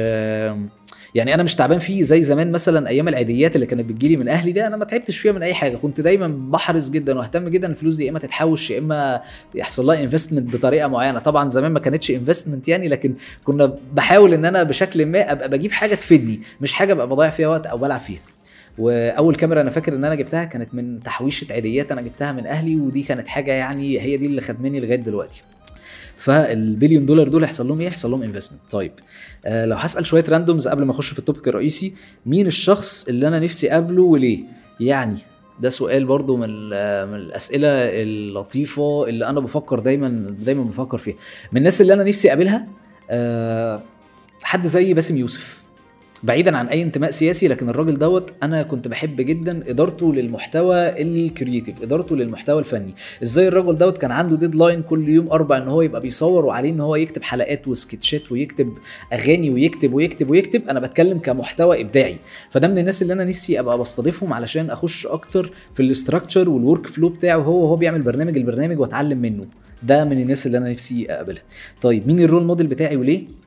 يعني 1.14 1.34
أنا 1.34 1.42
مش 1.42 1.54
تعبان 1.54 1.78
فيه 1.78 2.02
زي 2.02 2.22
زمان 2.22 2.52
مثلا 2.52 2.88
أيام 2.88 3.08
العيديات 3.08 3.54
اللي 3.54 3.66
كانت 3.66 3.84
بتجيلي 3.84 4.16
من 4.16 4.28
أهلي 4.28 4.52
ده 4.52 4.66
أنا 4.66 4.76
ما 4.76 4.84
تعبتش 4.84 5.18
فيها 5.18 5.32
من 5.32 5.42
أي 5.42 5.54
حاجة. 5.54 5.76
كنت 5.76 6.00
دايما 6.00 6.26
بحرص 6.50 6.90
جدا 6.90 7.18
وأهتم 7.18 7.48
جدا 7.48 7.68
الفلوس 7.68 7.96
دي 7.96 8.04
يا 8.04 8.10
إما 8.10 8.18
تتحوش 8.18 8.70
يا 8.70 8.78
إما 8.78 9.20
يحصل 9.54 9.86
لها 9.86 10.02
investment 10.02 10.56
بطريقة 10.56 10.88
معينة. 10.88 11.18
طبعا 11.18 11.48
زمان 11.48 11.72
ما 11.72 11.80
كانتش 11.80 12.10
investment 12.10 12.68
يعني 12.68 12.88
لكن 12.88 13.14
كنا 13.44 13.74
بحاول 13.94 14.34
إن 14.34 14.44
أنا 14.44 14.62
بشكل 14.62 15.06
ما 15.06 15.32
أبقى 15.32 15.48
بجيب 15.48 15.72
حاجة 15.72 15.94
تفيدني 15.94 16.40
مش 16.60 16.72
حاجة 16.72 16.92
أبقى 16.92 17.08
بضيع 17.08 17.30
فيها 17.30 17.48
وقت 17.48 17.66
أو 17.66 17.78
بلعب 17.78 18.00
فيها. 18.00 18.20
وأول 18.78 19.34
كاميرا 19.34 19.60
أنا 19.60 19.70
فاكر 19.70 19.94
إن 19.94 20.04
أنا 20.04 20.14
جبتها 20.14 20.44
كانت 20.44 20.74
من 20.74 21.00
تحويشة 21.00 21.52
عيديات 21.52 21.92
أنا 21.92 22.00
جبتها 22.00 22.32
من 22.32 22.46
أهلي 22.46 22.76
ودي 22.76 23.02
كانت 23.02 23.28
حاجة 23.28 23.52
يعني 23.52 24.00
هي 24.00 24.16
دي 24.16 24.26
اللي 24.26 24.40
خدماني 24.40 24.80
لغاية 24.80 24.96
دلوقتي 24.96 25.42
فالبليون 26.16 27.06
دولار 27.06 27.28
دول 27.28 27.42
يحصل 27.42 27.68
لهم 27.68 27.80
إيه؟ 27.80 27.86
يحصل 27.86 28.10
لهم 28.10 28.22
investment. 28.22 28.60
طيب 28.70 28.92
آه 29.46 29.64
لو 29.66 29.76
هسأل 29.76 30.06
شوية 30.06 30.24
randoms 30.28 30.68
قبل 30.68 30.84
ما 30.84 30.90
أخش 30.90 31.08
في 31.12 31.18
ال 31.18 31.23
topic 31.23 31.48
الرئيسي 31.48 31.94
مين 32.26 32.46
الشخص 32.46 33.08
اللي 33.08 33.28
أنا 33.28 33.38
نفسي 33.40 33.70
أقابله 33.72 34.02
وليه؟ 34.02 34.40
يعني 34.80 35.18
ده 35.60 35.68
سؤال 35.68 36.04
برضو 36.04 36.36
من 36.36 36.46
ال- 36.48 37.08
من 37.08 37.14
الأسئلة 37.14 37.68
اللطيفة 37.72 39.08
اللي 39.08 39.26
أنا 39.26 39.40
بفكر 39.40 39.78
دايما 39.78 40.34
دايما 40.44 40.62
بفكر 40.64 40.98
فيها. 40.98 41.14
من 41.52 41.58
الناس 41.58 41.80
اللي 41.80 41.92
أنا 41.92 42.04
نفسي 42.04 42.28
أقابلها 42.28 42.68
آه 43.10 43.82
حد 44.42 44.66
زي 44.66 44.94
باسم 44.94 45.16
يوسف 45.16 45.62
بعيدا 46.22 46.56
عن 46.56 46.66
أي 46.68 46.82
انتماء 46.82 47.10
سياسي 47.10 47.48
لكن 47.48 47.68
الراجل 47.68 47.98
دوت 47.98 48.32
أنا 48.42 48.62
كنت 48.62 48.88
بحب 48.88 49.16
جدا 49.20 49.70
إدارته 49.70 50.14
للمحتوى 50.14 51.02
ال 51.02 51.11
creative 51.11 51.82
إدارته 51.82 52.16
للمحتوى 52.16 52.58
الفني. 52.58 52.94
إزاي 53.22 53.48
الراجل 53.48 53.78
دوت 53.78 53.98
كان 53.98 54.10
عنده 54.10 54.36
deadline 54.36 54.82
كل 54.82 55.08
يوم 55.08 55.30
أربع 55.32 55.56
إن 55.56 55.68
هو 55.68 55.82
يبقى 55.82 56.00
بيصور 56.00 56.44
وعليه 56.44 56.70
إن 56.70 56.80
هو 56.80 56.96
يكتب 56.96 57.22
حلقات 57.22 57.68
و 57.68 57.76
sketchات 57.76 58.32
ويكتب 58.32 58.72
أغاني 59.12 59.50
ويكتب 59.50 59.92
ويكتب 59.94 60.30
ويكتب 60.30 60.68
أنا 60.68 60.80
بتكلم 60.80 61.18
كمحتوى 61.18 61.80
إبداعي. 61.80 62.16
فده 62.50 62.68
من 62.68 62.78
الناس 62.78 63.02
اللي 63.02 63.12
أنا 63.12 63.24
نفسي 63.24 63.60
أبقى 63.60 63.78
بستضيفهم 63.78 64.32
علشان 64.32 64.70
أخش 64.70 65.06
أكتر 65.06 65.52
في 65.74 65.82
ال 65.82 65.88
structure 65.88 66.37
وال 66.37 66.48
workflow 66.50 67.08
بتاعه 67.08 67.38
هو 67.38 67.64
وهو 67.64 67.76
بيعمل 67.76 68.02
برنامج 68.02 68.36
البرنامج 68.36 68.80
وأتعلم 68.80 69.18
منه. 69.18 69.46
ده 69.82 70.04
من 70.04 70.20
الناس 70.20 70.46
اللي 70.46 70.58
أنا 70.58 70.70
نفسي 70.70 71.06
أقابلها. 71.12 71.42
طيب 71.82 72.06
مين 72.06 72.20
ال 72.20 72.25
role 72.25 72.44
model 72.44 72.66
بتاعي 72.66 72.96
وليه؟ 72.96 73.38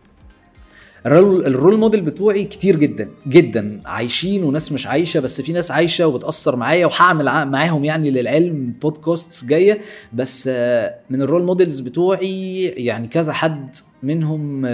ال 1.06 1.18
role, 1.18 1.78
model 1.78 2.02
بتوعي 2.02 2.44
كتير 2.44 2.76
جدا 2.76 3.10
جدا. 3.28 3.82
عايشين 3.86 4.44
وناس 4.44 4.72
مش 4.72 4.88
عايشة 4.88 5.20
بس 5.20 5.42
في 5.42 5.54
ناس 5.54 5.72
عايشة 5.72 6.08
وبتأثر 6.08 6.56
معايا 6.56 6.86
وهعمل 6.86 7.26
معاهم 7.26 7.86
يعني 7.86 8.12
للعلم 8.12 8.74
podcasts 8.82 9.46
جاية. 9.46 9.82
بس 10.14 10.50
آه، 10.54 10.96
من 11.10 11.22
ال 11.22 11.26
role 11.26 11.44
models 11.44 11.80
بتوعي 11.80 12.64
يعني 12.64 13.08
كذا 13.08 13.34
حد 13.34 13.76
منهم 14.04 14.66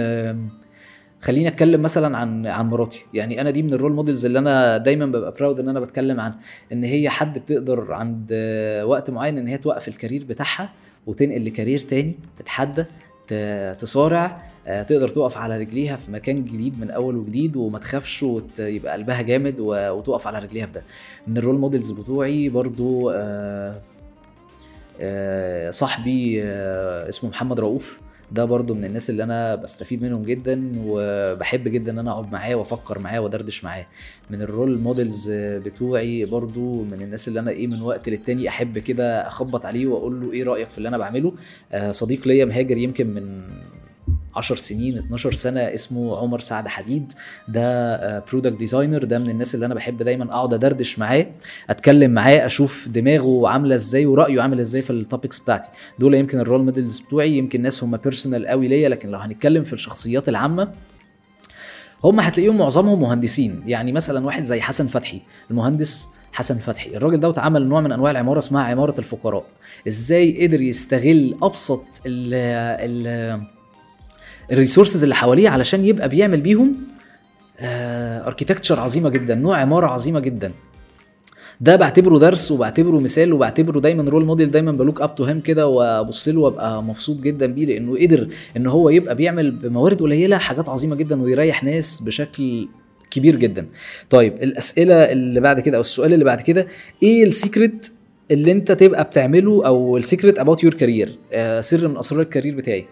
خليني 1.20 1.48
أتكلم 1.48 1.82
مثلا 1.82 2.18
عن 2.18 2.46
عن 2.46 2.66
مراتي. 2.66 3.04
يعني 3.14 3.40
أنا 3.40 3.50
دي 3.50 3.62
من 3.62 3.74
ال 3.74 3.78
role 3.78 3.92
models 3.92 4.26
اللي 4.26 4.38
أنا 4.38 4.76
دايما 4.76 5.06
ببقى 5.06 5.32
proud 5.32 5.60
إن 5.60 5.68
أنا 5.68 5.80
بتكلم 5.80 6.20
عن 6.20 6.32
إن 6.72 6.84
هي 6.84 7.08
حد 7.08 7.38
بتقدر 7.38 7.92
عند 7.92 8.28
آه، 8.32 8.86
وقت 8.86 9.10
معين 9.10 9.38
إن 9.38 9.48
هي 9.48 9.58
توقف 9.58 9.88
ال 9.88 9.93
career 9.93 10.24
بتاعها 10.28 10.72
وتنقل 11.06 11.44
ل 11.44 11.49
career 11.49 11.78
تاني 11.78 12.14
تتحدى 12.38 12.84
تصارع. 13.78 14.47
تقدر 14.68 15.08
تقف 15.08 15.36
على 15.36 15.58
رجليها 15.58 15.96
في 15.96 16.10
مكان 16.10 16.44
جديد 16.44 16.80
من 16.80 16.90
أول 16.90 17.16
وجديد 17.16 17.56
وما 17.56 17.78
تخافش 17.78 18.22
ويبقى 18.22 18.92
قلبها 18.92 19.22
جامد 19.22 19.54
وتقف 19.60 20.26
على 20.26 20.38
رجليها 20.38 20.66
في 20.66 20.72
ده. 20.72 20.82
من 21.26 21.38
ال 21.38 21.42
role 21.42 21.58
models 21.58 21.90
بتوعي 21.90 22.48
برضو 22.48 23.10
آه، 23.10 23.80
آه، 25.00 25.70
صاحبي 25.70 26.42
آه، 26.42 27.08
اسمه 27.08 27.30
محمد 27.30 27.60
رؤوف. 27.60 27.98
ده 28.32 28.44
برضو 28.44 28.74
من 28.74 28.84
الناس 28.84 29.10
اللي 29.10 29.22
أنا 29.24 29.54
بستفيد 29.54 30.02
منهم 30.02 30.22
جدا 30.22 30.72
وبحب 30.86 31.68
جدا 31.68 31.92
إن 31.92 31.98
أنا 31.98 32.10
اقعد 32.10 32.32
معاه 32.32 32.54
وأفكر 32.54 32.98
معاه 32.98 33.20
وأدردش 33.20 33.64
معاه. 33.64 33.86
من 34.30 34.42
ال 34.42 34.49
role 34.49 34.78
models 34.78 35.30
بتوعي 35.34 36.24
برضو 36.24 36.82
من 36.82 36.98
الناس 37.02 37.28
اللي 37.28 37.40
أنا 37.40 37.50
إيه 37.50 37.66
من 37.66 37.82
وقت 37.82 38.08
للتاني 38.08 38.48
أحب 38.48 38.78
كده 38.78 39.26
أخبط 39.26 39.66
عليه 39.66 39.86
وأقول 39.86 40.20
له 40.20 40.32
إيه 40.32 40.44
رأيك 40.44 40.70
في 40.70 40.78
اللي 40.78 40.88
أنا 40.88 40.98
بعمله. 40.98 41.32
آه، 41.72 41.90
صديق 41.90 42.28
ليا 42.28 42.44
مهاجر 42.44 42.76
يمكن 42.76 43.06
من 43.06 43.42
10 44.38 44.56
سنين 44.56 44.98
12 44.98 45.32
سنة 45.32 45.60
اسمه 45.60 46.18
عمر 46.18 46.40
سعد 46.40 46.68
حديد. 46.68 47.12
ده 47.48 48.18
product 48.18 48.58
designer 48.58 49.04
ده 49.04 49.18
من 49.18 49.30
الناس 49.30 49.54
اللي 49.54 49.66
أنا 49.66 49.74
بحب 49.74 50.02
دايما 50.02 50.24
أقعد 50.24 50.54
أدردش 50.54 50.98
معاه 50.98 51.26
أتكلم 51.70 52.10
معاه 52.10 52.46
أشوف 52.46 52.88
دماغه 52.88 53.48
عاملة 53.48 53.74
إزاي 53.74 54.06
ورأيه 54.06 54.40
عامل 54.42 54.60
إزاي 54.60 54.82
في 54.82 54.90
ال 54.90 54.97
topics 54.97 55.38
بتاعتي. 55.38 55.68
دول 55.98 56.14
يمكن 56.14 56.40
ال 56.40 56.45
role 56.45 56.64
models 56.64 56.98
بتوعي 56.98 57.32
يمكن 57.32 57.62
ناس 57.62 57.84
هم 57.84 57.96
personal 57.96 58.46
قوي 58.46 58.68
ليا 58.68 58.88
لكن 58.88 59.08
لو 59.08 59.18
هنتكلم 59.18 59.64
في 59.64 59.72
الشخصيات 59.72 60.28
العامة 60.28 60.72
هم 62.04 62.20
هتلاقيهم 62.20 62.58
معظمهم 62.58 63.00
مهندسين. 63.00 63.62
يعني 63.66 63.92
مثلا 63.92 64.26
واحد 64.26 64.42
زي 64.42 64.60
حسن 64.60 64.86
فتحي 64.86 65.20
المهندس 65.50 66.08
حسن 66.32 66.58
فتحي. 66.58 66.96
الراجل 66.96 67.20
دوت 67.20 67.38
عمل 67.38 67.68
نوع 67.68 67.80
من 67.80 67.92
أنواع 67.92 68.10
العمارة 68.10 68.38
اسمها 68.38 68.64
عمارة 68.64 68.98
الفقراء. 68.98 69.44
إزاي 69.88 70.46
قدر 70.46 70.60
يستغل 70.60 71.36
أبسط 71.42 71.84
ال 72.06 73.48
ال 74.52 74.57
resources 74.57 75.02
اللي 75.02 75.14
حواليه 75.14 75.48
علشان 75.48 75.84
يبقى 75.84 76.08
بيعمل 76.08 76.40
بيهم 76.40 76.76
architecture 78.26 78.80
عظيمة 78.80 79.08
جدا 79.08 79.34
نوع 79.34 79.56
عمارة 79.56 79.86
عظيمة 79.86 80.20
جدا. 80.20 80.52
ده 81.60 81.76
بعتبره 81.76 82.18
درس 82.18 82.50
وبعتبره 82.50 83.00
مثال 83.00 83.32
وبعتبره 83.32 83.80
دايما 83.80 84.10
role 84.10 84.24
model 84.24 84.50
دايما 84.50 84.72
ب 84.72 84.78
look 84.78 85.00
up 85.00 85.14
to 85.14 85.24
him 85.24 85.40
كده 85.40 85.66
وأبص 85.66 86.28
له 86.28 86.40
وأبقى 86.40 86.82
مبسوط 86.82 87.20
جدا 87.20 87.46
بيه 87.46 87.66
لأنه 87.66 87.98
قدر 87.98 88.28
إن 88.56 88.66
هو 88.66 88.88
يبقى 88.90 89.14
بيعمل 89.14 89.50
بموارد 89.50 90.00
قليلة 90.02 90.38
حاجات 90.38 90.68
عظيمة 90.68 90.96
جدا 90.96 91.22
ويريح 91.22 91.64
ناس 91.64 92.00
بشكل 92.00 92.68
كبير 93.10 93.36
جدا. 93.36 93.66
طيب 94.10 94.34
الأسئلة 94.42 94.94
اللي 94.94 95.40
بعد 95.40 95.60
كده 95.60 95.76
أو 95.76 95.80
السؤال 95.80 96.12
اللي 96.14 96.24
بعد 96.24 96.40
كده 96.40 96.66
إيه 97.02 97.24
ال 97.24 97.34
secret 97.34 97.92
اللي 98.30 98.52
أنت 98.52 98.72
تبقى 98.72 99.04
بتعمله 99.04 99.66
أو 99.66 99.96
ال 99.96 100.02
secret 100.02 100.38
about 100.38 100.64
your 100.64 100.74
career 100.74 101.18
سر 101.60 101.88
من 101.88 101.96
أسرار 101.98 102.20
ال 102.22 102.27
career 102.27 102.54
بتاعي. 102.56 102.86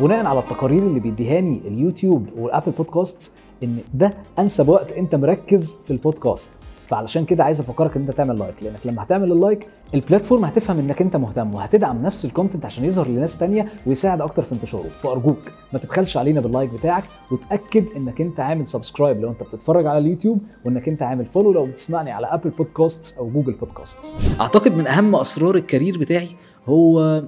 بناء 0.00 0.26
على 0.26 0.38
التقارير 0.38 0.82
اللي 0.82 1.00
بيديهاني 1.00 1.60
اليوتيوب 1.64 2.28
وال 2.38 2.48
Apple 2.48 2.72
Podcast 2.72 3.32
إن 3.64 3.78
ده 3.94 4.10
أنسب 4.38 4.68
وقت 4.68 4.92
أنت 4.92 5.14
مركز 5.14 5.78
في 5.86 5.90
البودكاست. 5.90 6.50
فعلشان 6.86 7.24
كده 7.24 7.44
عايز 7.44 7.60
أفكرك 7.60 7.96
إن 7.96 8.02
أنت 8.02 8.10
تعمل 8.10 8.38
like 8.38 8.62
لأنك 8.62 8.86
لما 8.86 9.02
هتعمل 9.02 9.32
ال 9.32 9.39
like 9.39 9.66
ال 9.94 10.00
platform 10.00 10.44
هتفهم 10.44 10.78
إنك 10.78 11.02
أنت 11.02 11.16
مهتم 11.16 11.54
وهتدعم 11.54 12.02
نفس 12.02 12.24
ال 12.24 12.29
content 12.29 12.64
عشان 12.66 12.84
يظهر 12.84 13.08
لناس 13.08 13.38
تانية 13.38 13.68
ويساعد 13.86 14.20
أكتر 14.20 14.42
في 14.42 14.52
انتشاره. 14.52 14.88
فأرجوك 15.02 15.38
ما 15.72 15.78
تبخلش 15.78 16.16
علينا 16.16 16.40
بال 16.40 16.50
like 16.50 16.70
بتاعك 16.70 17.04
وتأكد 17.32 17.84
إنك 17.96 18.20
أنت 18.20 18.40
عامل 18.40 18.66
subscribe 18.66 19.20
لو 19.20 19.30
أنت 19.30 19.42
بتتفرج 19.42 19.86
على 19.86 19.98
اليوتيوب 19.98 20.38
وإنك 20.64 20.88
أنت 20.88 21.02
عامل 21.02 21.24
follow 21.24 21.52
لو 21.52 21.66
بتسمعني 21.66 22.10
على 22.10 22.26
Apple 22.26 22.50
Podcast 22.50 23.18
أو 23.18 23.30
Google 23.30 23.52
Podcast 23.52 23.98
أعتقد 24.40 24.72
من 24.72 24.86
أهم 24.86 25.16
أسرار 25.16 25.54
ال 25.56 25.62
career 25.62 25.98
بتاعي 25.98 26.28
هو 26.68 27.22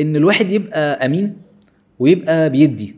إن 0.00 0.16
الواحد 0.16 0.50
يبقى 0.50 1.06
أمين 1.06 1.36
ويبقى 1.98 2.50
بيدي 2.50 2.94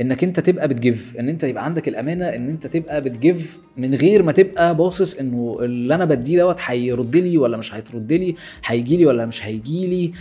إنك 0.00 0.24
أنت 0.24 0.40
تبقى 0.40 0.68
بت 0.68 0.84
give 0.84 1.16
إن 1.18 1.28
أنت 1.28 1.44
يبقى 1.44 1.64
عندك 1.64 1.88
الأمانة 1.88 2.24
إن 2.28 2.48
أنت 2.48 2.66
تبقى 2.66 3.00
بت 3.00 3.19
give 3.19 3.58
من 3.76 3.94
غير 3.94 4.22
ما 4.22 4.32
تبقى 4.32 4.74
باصص 4.76 5.14
إنه 5.18 5.58
اللي 5.60 5.94
أنا 5.94 6.04
بديه 6.04 6.38
دوت 6.38 6.56
هيرد 6.66 7.16
لي 7.16 7.38
ولا 7.38 7.56
مش 7.56 7.74
هيرد 7.74 8.12
لي 8.12 8.34
هيجي 8.66 8.96
لي 8.96 9.06
ولا 9.06 9.26
مش 9.26 9.46
هيجي 9.46 9.86
لي 9.86 10.12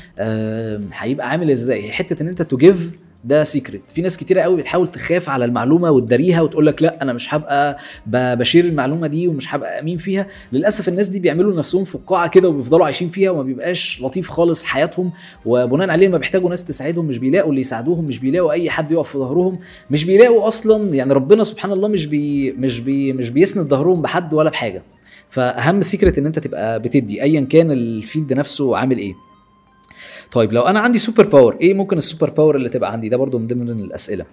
هيبقى 0.93 1.29
عامل 1.29 1.51
إزاي؟ 1.51 1.91
حتة 1.91 2.23
إن 2.23 2.27
أنت 2.27 2.41
ت 2.41 2.51
give 2.51 2.89
ده 3.23 3.43
secret 3.43 3.81
في 3.93 4.01
ناس 4.01 4.17
كتيرة 4.17 4.41
قوي 4.41 4.57
بتحاول 4.57 4.87
تخاف 4.87 5.29
على 5.29 5.45
المعلومة 5.45 5.91
وتداريها 5.91 6.41
وتقول 6.41 6.65
لك 6.65 6.81
لا 6.81 7.01
أنا 7.01 7.13
مش 7.13 7.33
هبقى 7.33 7.77
ب 8.07 8.17
share 8.17 8.65
المعلومة 8.65 9.07
دي 9.07 9.27
ومش 9.27 9.55
هبقى 9.55 9.79
أمين 9.79 9.97
فيها. 9.97 10.27
للأسف 10.51 10.87
الناس 10.87 11.07
دي 11.07 11.19
بيعملوا 11.19 11.55
نفسهم 11.57 11.83
فقاعة 11.83 12.27
كده 12.29 12.49
وبيفضلوا 12.49 12.85
عايشين 12.85 13.09
فيها 13.09 13.31
وما 13.31 13.41
بيبقاش 13.43 14.01
لطيف 14.01 14.29
خالص 14.29 14.63
حياتهم. 14.63 15.11
وبناء 15.45 15.89
عليه 15.89 16.07
ما 16.07 16.17
بيحتاجوا 16.17 16.49
ناس 16.49 16.65
تساعدهم 16.65 17.05
مش 17.05 17.17
بيلاقوا 17.17 17.49
اللي 17.49 17.61
يساعدوهم 17.61 18.05
مش 18.05 18.19
بيلاقوا 18.19 18.51
أي 18.51 18.69
حد 18.69 18.91
يقف 18.91 19.09
في 19.09 19.17
ظهرهم 19.17 19.59
مش 19.91 20.05
بيلاقوا 20.05 20.47
أصلا 20.47 20.93
يعني 20.95 21.13
ربنا 21.13 21.43
سبحان 21.43 21.71
الله 21.71 21.87
مش 21.87 22.05
بي 22.05 22.51
مش 22.51 22.79
بي 22.79 23.13
مش 23.13 23.29
بيسند 23.29 23.67
ظهرهم 23.69 24.01
بحد 24.01 24.33
ولا 24.33 24.49
بحاجة. 24.49 24.83
فأهم 25.29 25.81
secret 25.81 26.17
إن 26.17 26.25
أنت 26.25 26.39
تبقى 26.39 26.79
بتدي 26.79 27.23
ايا 27.23 27.41
كان 27.41 27.71
ال 27.71 27.82
field 27.82 28.33
نفسه 28.33 28.77
عامل 28.77 28.97
إيه. 28.97 29.13
طيب 30.31 30.53
لو 30.53 30.61
أنا 30.61 30.79
عندي 30.79 30.99
super 30.99 31.25
power 31.25 31.57
إيه 31.61 31.73
ممكن 31.73 31.97
ال 31.97 32.03
super 32.03 32.29
power 32.29 32.55
اللي 32.55 32.69
تبقى 32.69 32.91
عندي؟ 32.91 33.09
ده 33.09 33.17
برضو 33.17 33.39
من 33.39 33.47
ضمن 33.47 33.69
الأسئلة. 33.69 34.25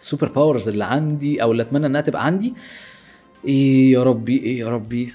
ال 0.00 0.05
super 0.05 0.28
powers 0.28 0.68
اللي 0.68 0.84
عندي 0.84 1.42
أو 1.42 1.52
اللي 1.52 1.62
أتمنى 1.62 1.86
إنها 1.86 2.00
تبقى 2.00 2.26
عندي 2.26 2.54
إيه 3.44 3.92
يا 3.92 4.02
ربي 4.02 4.38
إيه 4.38 4.58
يا 4.58 4.68
ربي. 4.68 5.14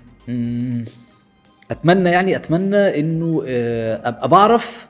أتمنى 1.71 2.09
يعني 2.09 2.35
أتمنى 2.35 2.99
إنه 2.99 3.43
آه، 3.47 4.07
أبقى 4.09 4.29
بعرف. 4.29 4.87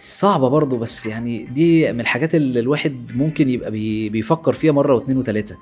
صعبة 0.00 0.48
برضه 0.48 0.78
بس 0.78 1.06
يعني 1.06 1.44
دي 1.44 1.92
من 1.92 2.00
الحاجات 2.00 2.34
اللي 2.34 2.60
الواحد 2.60 3.12
ممكن 3.14 3.50
يبقى 3.50 3.70
بي 3.70 4.08
بيفكر 4.08 4.52
فيها 4.52 4.72
مرة 4.72 4.94
واثنين 4.94 5.16
وثلاثه 5.18 5.56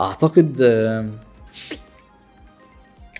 أعتقد 0.00 0.58
آه، 0.62 1.08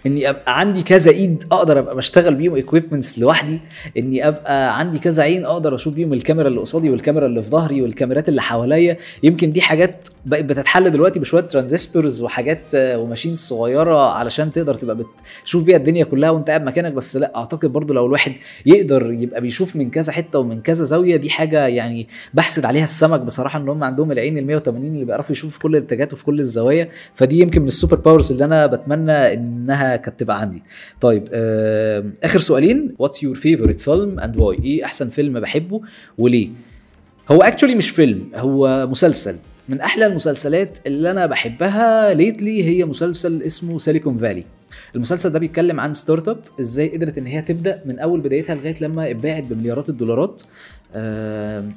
إني 0.06 0.28
ابقى 0.30 0.60
عندي 0.60 0.82
كذا 0.82 1.10
إيد 1.10 1.44
أقدر 1.52 1.78
أبقى 1.78 1.96
بشتغل 1.96 2.34
بيهم 2.34 2.56
equipments 2.56 3.18
لوحدي 3.18 3.60
إني 3.98 4.28
أبقى 4.28 4.78
عندي 4.78 4.98
كذا 4.98 5.22
عين 5.22 5.44
أقدر 5.44 5.75
أشوف 5.75 5.94
بيهم 5.94 6.12
الكاميرا 6.12 6.48
اللي 6.48 6.60
قصادي 6.60 6.90
والكاميرا 6.90 7.26
اللي 7.26 7.42
في 7.42 7.50
ظهري 7.50 7.82
والكاميرات 7.82 8.28
اللي 8.28 8.42
حواليا. 8.42 8.96
يمكن 9.22 9.52
دي 9.52 9.60
حاجات 9.60 10.08
بقت 10.26 10.44
بتتحل 10.44 10.90
دلوقتي 10.90 11.18
بشوية 11.20 11.40
transistors 11.42 12.23
وحاجات 12.22 12.60
آه، 12.75 12.98
و 12.99 13.03
machines 13.03 13.38
صغيرة 13.38 14.10
علشان 14.12 14.52
تقدر 14.52 14.75
تبقى 14.75 14.96
بتشوف 15.42 15.62
بيها 15.64 15.76
الدنيا 15.76 16.04
كلها 16.04 16.30
وأنت 16.30 16.48
قاعد 16.48 16.64
مكانك. 16.64 16.92
بس 16.92 17.16
لأ 17.16 17.32
أعتقد 17.36 17.72
برضو 17.72 17.94
لو 17.94 18.06
الواحد 18.06 18.32
يقدر 18.66 19.10
يبقى 19.12 19.40
بيشوف 19.40 19.76
من 19.76 19.90
كذا 19.90 20.12
حتة 20.12 20.38
ومن 20.38 20.60
كذا 20.60 20.84
زاوية 20.84 21.16
دي 21.16 21.30
حاجة 21.30 21.66
يعني 21.66 22.08
بحسد 22.34 22.64
عليها 22.64 22.84
السمك 22.84 23.20
بصراحة 23.20 23.58
إن 23.58 23.68
هم 23.68 23.84
عندهم 23.84 24.12
العين 24.12 24.38
ال 24.38 24.46
180 24.46 24.86
اللي 24.94 25.04
بيعرفوا 25.04 25.32
يشوفوا 25.32 25.50
في 25.52 25.58
كل 25.58 25.76
الاتجاهات 25.76 26.12
وفي 26.12 26.25
كل 26.25 26.40
الزوايا. 26.40 26.88
فدي 27.14 27.40
يمكن 27.40 27.62
من 27.62 27.68
ال 27.68 27.73
super 27.73 27.97
powers 27.97 28.33
اللي 28.32 28.44
أنا 28.44 28.66
بتمنى 28.66 29.32
إنها 29.34 29.96
كانت 29.97 30.21
تبقى 30.21 30.41
عندي 30.41 30.62
طيب 31.00 31.29
آخر 32.25 32.38
سؤالين. 32.38 32.95
What's 32.99 33.23
your 33.23 33.35
favorite 33.35 33.80
film 33.80 34.21
and 34.21 34.37
why 34.37 34.59
إيه 34.65 34.85
أحسن 34.85 35.09
فيلم 35.09 35.41
بحبه 35.41 35.81
وليه؟ 36.19 36.49
هو 37.31 37.43
actually 37.42 37.75
مش 37.75 37.91
فيلم 37.91 38.29
هو 38.35 38.87
مسلسل. 38.87 39.37
من 39.69 39.81
أحلى 39.81 40.07
المسلسلات 40.07 40.79
اللي 40.87 41.11
أنا 41.11 41.26
بحبها 41.26 42.15
lately 42.14 42.64
هي 42.65 42.85
مسلسل 42.85 43.43
اسمه 43.43 43.79
Silicon 43.78 44.18
Valley 44.18 44.45
المسلسل 44.95 45.31
ده 45.31 45.38
بيتكلم 45.38 45.81
عن 45.81 45.95
startup 45.95 46.38
إزاي 46.61 46.88
قدرت 46.97 47.19
إن 47.19 47.26
هي 47.26 47.43
تبدأ 47.43 47.83
من 47.87 47.99
أول 47.99 48.21
بدايتها 48.21 48.55
لغاية 48.55 48.75
لما 48.81 49.11
اتباعت 49.11 49.43
بمليارات 49.43 49.88
الدولارات. 49.88 50.43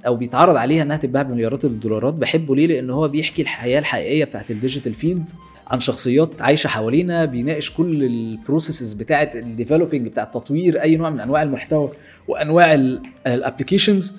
أو 0.07 0.15
بيتعرض 0.15 0.55
عليها 0.55 0.83
إنها 0.83 0.97
تتباع 0.97 1.21
بمليارات 1.21 1.65
الدولارات. 1.65 2.13
بحبه 2.13 2.55
ليه؟ 2.55 2.67
لأن 2.67 2.89
هو 2.89 3.07
بيحكي 3.07 3.41
الحياة 3.41 3.79
الحقيقية 3.79 4.25
بتاعت 4.25 4.51
ال 4.51 4.57
digital 4.57 4.93
field 4.93 5.29
عن 5.67 5.79
شخصيات 5.79 6.41
عايشة 6.41 6.67
حوالينا 6.67 7.25
بيناقش 7.25 7.71
كل 7.71 8.03
ال 8.03 8.12
processes 8.12 8.93
بتاعت 8.93 9.35
ال 9.35 9.42
developing 9.42 10.07
بتاع 10.07 10.23
تطوير 10.23 10.81
أي 10.81 10.95
نوع 10.95 11.09
من 11.09 11.19
أنواع 11.19 11.41
المحتوى 11.41 11.89
وأنواع 12.27 12.73
ال 13.27 13.34
applications 13.34 14.15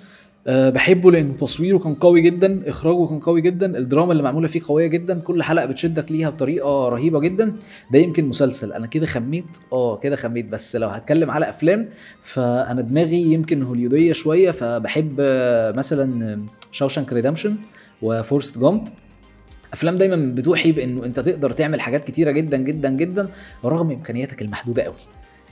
أه 0.47 0.71
بحبه 0.71 1.11
لأنه 1.13 1.35
تصويره 1.35 1.79
كان 1.79 1.95
قوي 1.95 2.21
جدا 2.21 2.63
إخراجه 2.67 3.07
كان 3.09 3.19
قوي 3.21 3.41
جدا 3.41 3.79
الدراما 3.79 4.13
اللي 4.13 4.23
معمولة 4.23 4.49
فيه 4.49 4.61
قوية 4.69 4.87
جدا 4.87 5.21
كل 5.21 5.43
حلقة 5.43 5.67
بتشدك 5.67 6.13
ليها 6.13 6.31
بطريقة 6.31 6.89
رهيبة 6.89 7.21
جدا. 7.21 7.55
ده 7.93 7.99
يمكن 7.99 8.25
مسلسل. 8.25 8.73
أنا 8.73 8.87
كده 8.87 9.07
خميت 9.07 9.45
آه 9.73 9.97
كده 9.97 10.17
خميت. 10.17 10.47
بس 10.47 10.77
لو 10.77 10.89
هتكلم 10.89 11.31
على 11.31 11.49
أفلام 11.49 11.89
فأنا 12.23 12.81
دماغي 12.81 13.23
يمكن 13.23 13.63
هوليودية 13.63 14.13
شوية 14.13 14.51
فبحب 14.51 15.17
آه، 15.21 15.73
مثلا 15.73 16.39
Shawshank 16.73 17.13
Redemption 17.13 17.57
و 18.03 18.10
Forrest 18.10 18.59
Gump. 18.59 18.89
أفلام 19.73 19.99
دايما 19.99 20.35
بتوحي 20.35 20.73
بإنه 20.73 21.05
أنت 21.05 21.21
تقدر 21.21 21.53
تعمل 21.53 21.81
حاجات 21.81 22.05
كتيرة 22.05 22.31
جدا 22.31 22.57
جدا 22.57 22.91
جدا 22.91 23.29
رغم 23.65 23.91
إمكانياتك 23.91 24.43
المحدودة 24.43 24.83
قوي. 24.83 24.95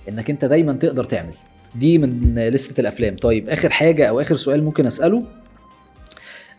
إنك 0.09 0.31
أنت 0.31 0.45
دايما 0.45 0.73
تقدر 0.73 1.05
تعمل. 1.05 1.35
دي 1.75 1.99
من 1.99 2.35
list 2.49 2.75
ة 2.75 2.81
الأفلام. 2.81 3.17
طيب 3.17 3.49
آخر 3.49 3.71
حاجة 3.71 4.07
أو 4.09 4.21
آخر 4.21 4.37
سؤال 4.37 4.65
ممكن 4.65 4.87
أسأله 4.87 5.25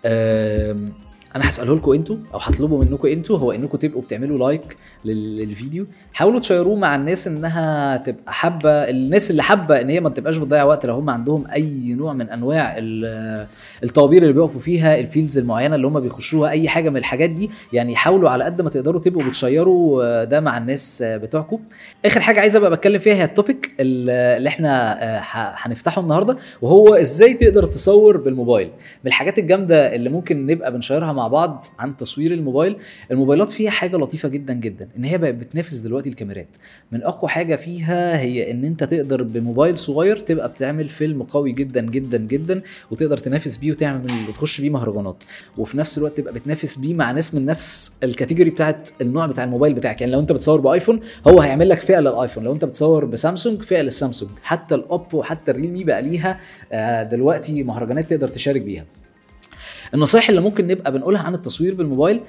آم، 0.05 0.93
أنا 1.35 1.49
هسأله 1.49 1.75
لكم 1.75 1.91
أنتوا 1.91 2.15
أو 2.33 2.39
هطلبه 2.39 2.77
منكم 2.77 3.07
أنتوا 3.07 3.37
هو 3.37 3.51
انكم 3.51 3.77
تبقوا 3.77 4.01
بتعملوا 4.01 4.37
like 4.37 4.77
لل- 5.05 5.37
للفيديو. 5.37 5.85
حاولوا 6.13 6.39
تشيروه 6.39 6.75
مع 6.79 6.95
الناس 6.95 7.27
انها 7.27 7.97
تبقى 7.97 8.33
حابة 8.33 8.69
الناس 8.71 9.31
اللي 9.31 9.43
حابة 9.43 9.81
ان 9.81 9.89
هي 9.89 9.99
ما 9.99 10.09
تبقاش 10.09 10.37
بتضيع 10.37 10.63
وقت 10.63 10.85
لو 10.85 10.95
هم 10.95 11.09
عندهم 11.09 11.47
اي 11.53 11.93
نوع 11.93 12.13
من 12.13 12.29
انواع 12.29 12.75
ال- 12.77 13.47
الطوابير 13.83 14.21
اللي 14.21 14.33
بيقفوا 14.33 14.59
فيها 14.61 14.99
ال 14.99 15.05
fields 15.05 15.37
المعينة 15.37 15.75
اللي 15.75 15.87
هم 15.87 15.99
بيخشوها 15.99 16.49
اي 16.51 16.69
حاجة 16.69 16.89
من 16.89 16.97
الحاجات 16.97 17.29
دي. 17.29 17.49
يعني 17.73 17.95
حاولوا 17.95 18.29
على 18.29 18.43
قد 18.43 18.61
ما 18.61 18.69
تقدروا 18.69 19.01
تبقوا 19.01 19.23
بتشيروا 19.23 20.03
آه، 20.03 20.23
ده 20.23 20.39
مع 20.39 20.57
الناس 20.57 21.01
آه، 21.01 21.17
بتوعكم. 21.17 21.59
اخر 22.05 22.19
حاجة 22.21 22.39
عايز 22.39 22.55
ابقى 22.55 22.71
بتكلم 22.71 22.99
فيها 22.99 23.13
هي 23.15 23.23
ال 23.23 23.31
topic 23.31 23.71
اللي 23.79 24.49
إحنا 24.49 25.03
آه، 25.03 25.21
هنفتحه 25.57 26.01
النهارده 26.01 26.37
وهو 26.61 26.95
إزاي 26.95 27.33
تقدر 27.33 27.63
تصور 27.63 28.17
بالموبايل. 28.17 28.67
من 29.03 29.07
الحاجات 29.07 29.39
الجامدة 29.39 29.95
اللي 29.95 30.09
ممكن 30.09 30.45
نبقى 30.45 30.71
بنشيرها 30.73 31.13
مع 31.19 31.27
بعض 31.27 31.65
عن 31.79 31.97
تصوير 31.97 32.31
الموبايل. 32.33 32.75
الموبايلات 33.11 33.51
فيها 33.51 33.71
حاجة 33.71 33.97
لطيفة 33.97 34.29
جدا 34.29 34.53
جدا 34.53 34.89
إن 34.97 35.03
هي 35.03 35.17
بقت 35.17 35.33
بتنافس 35.33 35.77
دلوقتي 35.79 36.09
الكاميرات. 36.09 36.57
من 36.91 37.03
أقوى 37.03 37.29
حاجة 37.29 37.55
فيها 37.55 38.19
هي 38.19 38.51
إن 38.51 38.65
أنت 38.65 38.83
تقدر 38.83 39.23
بموبايل 39.23 39.77
صغير 39.77 40.19
تبقى 40.19 40.49
بتعمل 40.49 40.89
فيلم 40.89 41.23
قوي 41.23 41.51
جدا 41.51 41.81
جدا 41.81 42.17
جدا 42.17 42.61
وتقدر 42.91 43.17
تنافس 43.17 43.57
بيه 43.57 43.71
وتعمل 43.71 44.11
وتخش 44.29 44.61
بيه 44.61 44.69
مهرجانات. 44.69 45.23
وفي 45.57 45.77
نفس 45.77 45.97
الوقت 45.97 46.17
تبقى 46.17 46.33
بتنافس 46.33 46.75
بيه 46.75 46.93
مع 46.93 47.11
ناس 47.11 47.35
من 47.35 47.45
نفس 47.45 47.91
الكاتيجوري 48.03 48.49
بتاعت 48.49 48.89
النوع 49.01 49.25
بتاع 49.25 49.43
الموبايل 49.43 49.73
بتاعك. 49.73 50.01
يعني 50.01 50.13
لو 50.13 50.19
أنت 50.19 50.31
بتصور 50.31 50.61
بآيفون 50.61 50.99
هو 51.27 51.39
هيعمل 51.41 51.69
لك 51.69 51.79
فئة 51.79 51.99
للآيفون. 51.99 52.43
لو 52.43 52.53
أنت 52.53 52.65
بتصور 52.65 53.05
بسامسونج 53.05 53.61
فئة 53.61 53.81
للسامسونج. 53.81 54.31
حتى 54.43 54.75
الأوبو 54.75 55.23
حتى 55.23 55.51
الريلمي 55.51 55.83
بقى 55.83 56.01
ليها 56.01 56.39
آه، 56.71 57.03
دلوقتي 57.03 57.63
مهرجانات 57.63 58.09
تقدر 58.09 58.27
تشارك 58.27 58.61
بيها. 58.61 58.85
النصائح 59.93 60.29
اللي 60.29 60.41
ممكن 60.41 60.67
نبقى 60.67 60.91
بنقولها 60.91 61.21
عن 61.21 61.33
التصوير 61.33 61.73
بالموبايل. 61.75 62.21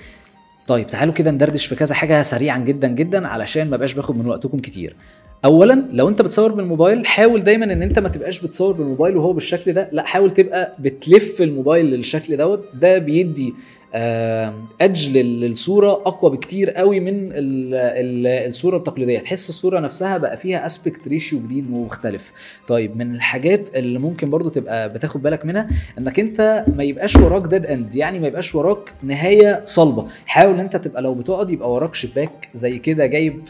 طيب 0.67 0.87
تعالوا 0.87 1.15
كده 1.15 1.31
ندردش 1.31 1.67
في 1.67 1.75
كذا 1.75 1.95
حاجة 1.95 2.23
سريعا 2.23 2.59
جدا 2.59 2.89
جدا 2.89 3.29
علشان 3.29 3.71
ما 3.71 3.77
بقاش 3.77 3.93
باخد 3.95 4.19
من 4.19 4.27
وقتكم 4.27 4.59
كتير. 4.59 4.97
اولا 5.45 5.85
لو 5.93 6.09
أنت 6.09 6.23
بتصور 6.23 6.53
بالموبايل 6.53 7.07
حاول 7.07 7.45
دايما 7.45 7.65
إن 7.65 7.83
أنت 7.83 7.99
ما 7.99 8.09
تبقاش 8.09 8.41
بتصور 8.41 8.75
بالموبايل 8.75 9.17
وهو 9.17 9.33
بالشكل 9.33 9.73
ده. 9.73 9.89
لا 9.93 10.03
حاول 10.03 10.31
تبقى 10.31 10.77
بتلف 10.79 11.43
الموبايل 11.43 11.87
للشكل 11.87 12.37
دوت. 12.37 12.65
ده 12.75 12.99
بيدي 12.99 13.55
edge 13.95 15.17
للصورة 15.19 15.93
أقوى 15.93 16.31
بكتير 16.31 16.71
قوي 16.71 17.01
من 17.01 17.15
ال 17.33 17.75
ال 17.75 18.49
الصورة 18.49 18.77
التقليدية. 18.77 19.19
تحس 19.19 19.49
الصورة 19.49 19.81
نفسها 19.81 20.19
بقى 20.19 20.37
فيها 20.37 20.67
aspect 20.67 21.09
ratio 21.09 21.39
جديد 21.43 21.71
ومختلف. 21.71 22.33
طيب 22.69 22.97
من 22.97 23.15
الحاجات 23.15 23.77
اللي 23.77 23.99
ممكن 23.99 24.31
برضو 24.31 24.49
تبقى 24.49 24.93
بتاخد 24.93 25.23
بالك 25.23 25.45
منها 25.47 25.69
إنك 25.99 26.21
أنت 26.21 26.65
ما 26.77 26.85
يبقاش 26.85 27.17
وراك 27.17 27.43
dead 27.43 27.67
end 27.67 27.97
يعني 27.97 28.19
ما 28.19 28.27
يبقاش 28.27 28.55
وراك 28.55 28.93
نهاية 29.03 29.63
صلبة. 29.65 30.07
حاول 30.27 30.61
أنت 30.61 30.77
تبقى 30.77 31.03
لو 31.03 31.15
بتقعد 31.15 31.51
يبقى 31.51 31.73
وراك 31.73 31.95
شباك 31.95 32.49
زي 32.55 32.79
كده 32.79 33.07
جايب 33.07 33.41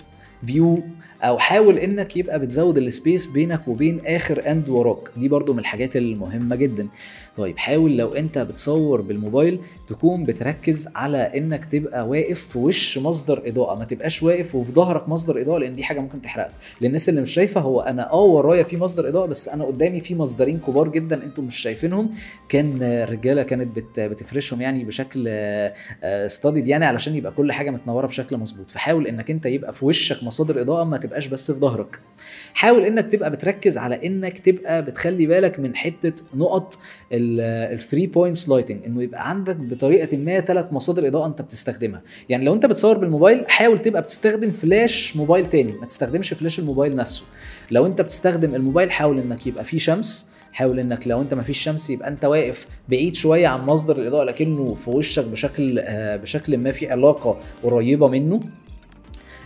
view 0.47 0.83
أو 1.23 1.39
حاول 1.39 1.79
إنك 1.79 2.17
يبقى 2.17 2.39
بتزود 2.41 2.79
ال 2.79 2.87
space 2.87 3.27
بينك 3.27 3.69
وبين 3.69 4.01
آخر 4.07 4.51
end 4.51 4.69
وراك. 4.69 4.99
دي 5.17 5.29
برضو 5.29 5.53
من 5.53 5.59
الحاجات 5.59 5.97
المهمة 5.97 6.57
جدا. 6.57 6.89
طيب 7.37 7.59
حاول 7.59 7.97
لو 7.97 8.15
أنت 8.15 8.39
بتصور 8.39 9.01
بالموبايل 9.01 9.61
تكون 9.89 10.25
بتركز 10.25 10.89
على 10.95 11.19
إنك 11.19 11.65
تبقى 11.65 12.09
واقف 12.09 12.41
في 12.49 12.59
وش 12.59 12.99
مصدر 12.99 13.43
إضاءة. 13.47 13.79
ما 13.79 13.85
تبقاش 13.85 14.23
واقف 14.23 14.55
وفي 14.55 14.73
ظهرك 14.73 15.09
مصدر 15.09 15.41
إضاءة 15.41 15.59
لأن 15.59 15.77
دي 15.77 15.85
حاجة 15.85 16.01
ممكن 16.01 16.23
تحرقك. 16.23 16.51
للناس 16.81 17.09
اللي 17.09 17.21
مش 17.21 17.31
شايفة 17.35 17.61
هو 17.61 17.81
أنا 17.81 18.13
آه 18.13 18.25
ورايا 18.25 18.63
في 18.63 18.77
مصدر 18.77 19.09
إضاءة 19.09 19.27
بس 19.27 19.49
أنا 19.49 19.65
قدامي 19.65 20.01
في 20.01 20.15
مصدرين 20.15 20.59
كبار 20.67 20.89
جدا 20.89 21.25
أنتم 21.25 21.45
مش 21.45 21.57
شايفينهم. 21.57 22.11
كان 22.49 22.83
آه، 22.83 23.05
الرجاله 23.05 23.43
كانت 23.43 23.77
بت 23.77 24.01
بتفرشهم 24.01 24.61
يعني 24.61 24.85
بشكل 24.85 25.29
ستاديد 26.27 26.69
يعني 26.69 26.85
علشان 26.85 27.15
يبقى 27.15 27.33
كل 27.33 27.53
حاجة 27.53 27.71
متنورة 27.71 28.07
بشكل 28.07 28.37
مظبوط. 28.37 28.71
فحاول 28.71 29.07
إنك 29.07 29.31
أنت 29.31 29.47
يبقى 29.47 29.73
في 29.73 29.85
وشك 29.85 30.25
مصادر 30.25 30.61
إضاءة 30.61 30.85
ما 30.85 30.97
تبقاش 31.11 31.27
بس 31.27 31.53
في 31.53 31.59
ظهرك. 31.59 32.01
حاول 32.55 32.85
إنك 32.85 33.13
تبقى 33.13 33.31
بتركز 33.31 33.79
على 33.79 34.07
إنك 34.07 34.39
تبقى 34.39 34.83
بتخلي 34.85 35.27
بالك 35.27 35.61
من 35.61 35.77
حتة 35.77 36.25
نقط 36.35 36.79
ال 37.13 37.28
three 37.28 38.07
points 38.07 38.49
lighting 38.49 38.85
إنه 38.85 39.03
يبقى 39.03 39.31
عندك 39.31 39.57
بطريقة 39.57 40.17
ما 40.17 40.41
ثلاث 40.41 40.73
مصادر 40.73 41.09
إضاءة 41.09 41.27
أنت 41.27 41.43
بتستخدمها. 41.43 42.03
يعني 42.29 42.45
لو 42.45 42.55
أنت 42.55 42.67
بتصور 42.67 42.99
بالموبايل 42.99 43.45
حاول 43.49 43.83
تبقى 43.83 44.03
بتستخدم 44.03 44.51
فلاش 44.51 45.17
موبايل 45.17 45.47
تاني 45.47 45.73
ما 45.73 45.87
تستخدمش 45.87 46.33
فلاش 46.33 46.59
الموبايل 46.59 46.97
نفسه. 46.97 47.25
لو 47.71 47.87
أنت 47.87 48.01
بتستخدم 48.01 48.55
الموبايل 48.55 48.91
حاول 48.91 49.19
إنك 49.19 49.47
يبقى 49.47 49.65
فيه 49.65 49.79
شمس 49.79 50.31
حاول 50.53 50.79
إنك 50.79 51.07
لو 51.07 51.21
أنت 51.21 51.35
ما 51.35 51.43
فيش 51.43 51.59
شمس 51.63 51.91
يبقى 51.91 52.09
أنت 52.09 52.25
واقف 52.25 52.67
بعيد 52.89 53.15
شوية 53.15 53.49
عن 53.49 53.67
مصدر 53.67 53.97
الإضاءة 53.99 54.25
لكنه 54.25 54.75
في 54.75 54.91
وشك 54.91 55.25
بشكل 55.25 55.79
آه، 55.79 56.17
بشكل 56.17 56.59
ما 56.59 56.73
في 56.73 56.91
علاقة 56.91 57.41
قريبة 57.63 58.09
منه. 58.09 58.41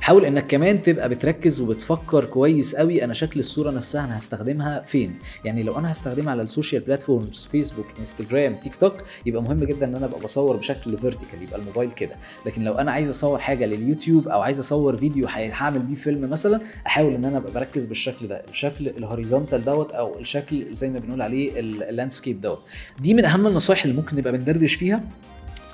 حاول 0.05 0.25
إنك 0.25 0.47
كمان 0.47 0.83
تبقى 0.83 1.09
بتركز 1.09 1.61
وبتفكر 1.61 2.25
كويس 2.25 2.75
قوي 2.77 3.05
أنا 3.05 3.15
شكل 3.15 3.41
الصورة 3.41 3.71
نفسها 3.71 4.05
أنا 4.05 4.19
هستخدمها 4.19 4.83
فين. 4.83 5.19
يعني 5.45 5.63
لو 5.63 5.79
أنا 5.79 5.93
هستخدمها 5.93 6.31
على 6.31 6.43
ال 6.43 6.83
social 6.83 7.49
platforms 7.53 7.87
Facebook 7.99 8.57
Instagram 8.57 8.77
TikTok 8.77 8.95
يبقى 9.27 9.43
مهم 9.43 9.65
جدا 9.65 9.87
إن 9.87 9.95
أنا 9.95 10.07
أبقى 10.07 10.21
بصور 10.21 10.57
بشكل 10.57 10.99
vertical 10.99 11.43
يبقى 11.43 11.59
الموبايل 11.61 11.91
كده. 11.91 12.15
لكن 12.47 12.63
لو 12.65 12.73
أنا 12.73 12.93
عايز 12.93 13.09
أصور 13.09 13.39
حاجة 13.39 13.67
لليوتيوب 13.67 14.29
أو 14.29 14.41
عايز 14.41 14.59
أصور 14.59 14.97
فيديو 14.97 15.27
هعمل 15.29 15.79
بيه 15.79 15.95
فيلم 15.95 16.31
مثلا 16.31 16.61
أحاول 16.87 17.15
إن 17.15 17.25
أنا 17.25 17.39
أبقى 17.39 17.53
بركز 17.53 17.85
بالشكل 17.85 18.29
ده. 18.29 18.43
الشكل 18.51 18.89
ال 18.89 18.96
horizontal 18.96 19.65
دوت 19.65 19.93
أو 19.93 20.19
الشكل 20.19 20.67
زي 20.75 20.91
ما 20.91 20.99
بنقول 20.99 21.23
عليه 21.23 21.61
ال 21.61 21.69
landscape 21.69 22.41
دوت. 22.41 22.63
دي 23.01 23.15
من 23.15 23.25
أهم 23.25 23.47
النصائح 23.47 23.85
اللي 23.85 23.97
ممكن 23.97 24.17
نبقى 24.17 24.33
بندردش 24.33 24.75
فيها. 24.75 25.05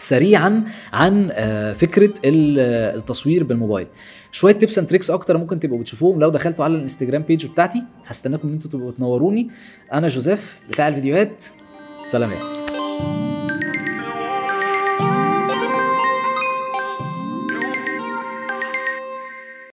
سريعا 0.01 0.65
عن 0.93 1.29
آه، 1.33 1.73
فكرة 1.73 2.15
آه، 2.25 2.95
التصوير 2.95 3.45
بالموبايل. 3.45 3.87
شوية 4.33 4.53
tips 4.53 4.79
and 4.79 4.89
tricks 4.89 5.11
أكتر 5.11 5.39
ممكن 5.39 5.61
تبقوا 5.61 5.81
بتشوفوهم. 5.81 6.21
لو 6.21 6.29
دخلتوا 6.31 6.65
على 6.65 6.75
ال 6.75 6.80
Instagram 6.80 7.23
page 7.23 7.47
بتاعتي 7.47 7.83
هستناكم 8.07 8.49
إن 8.49 8.55
أنتوا 8.55 8.71
تبقوا 8.71 8.93
تنوروني. 8.93 9.51
أنا 9.93 10.09
جوزيف 10.09 10.61
بتاع 10.71 10.89
الفيديوهات. 10.89 11.45
سلامات. 12.03 12.70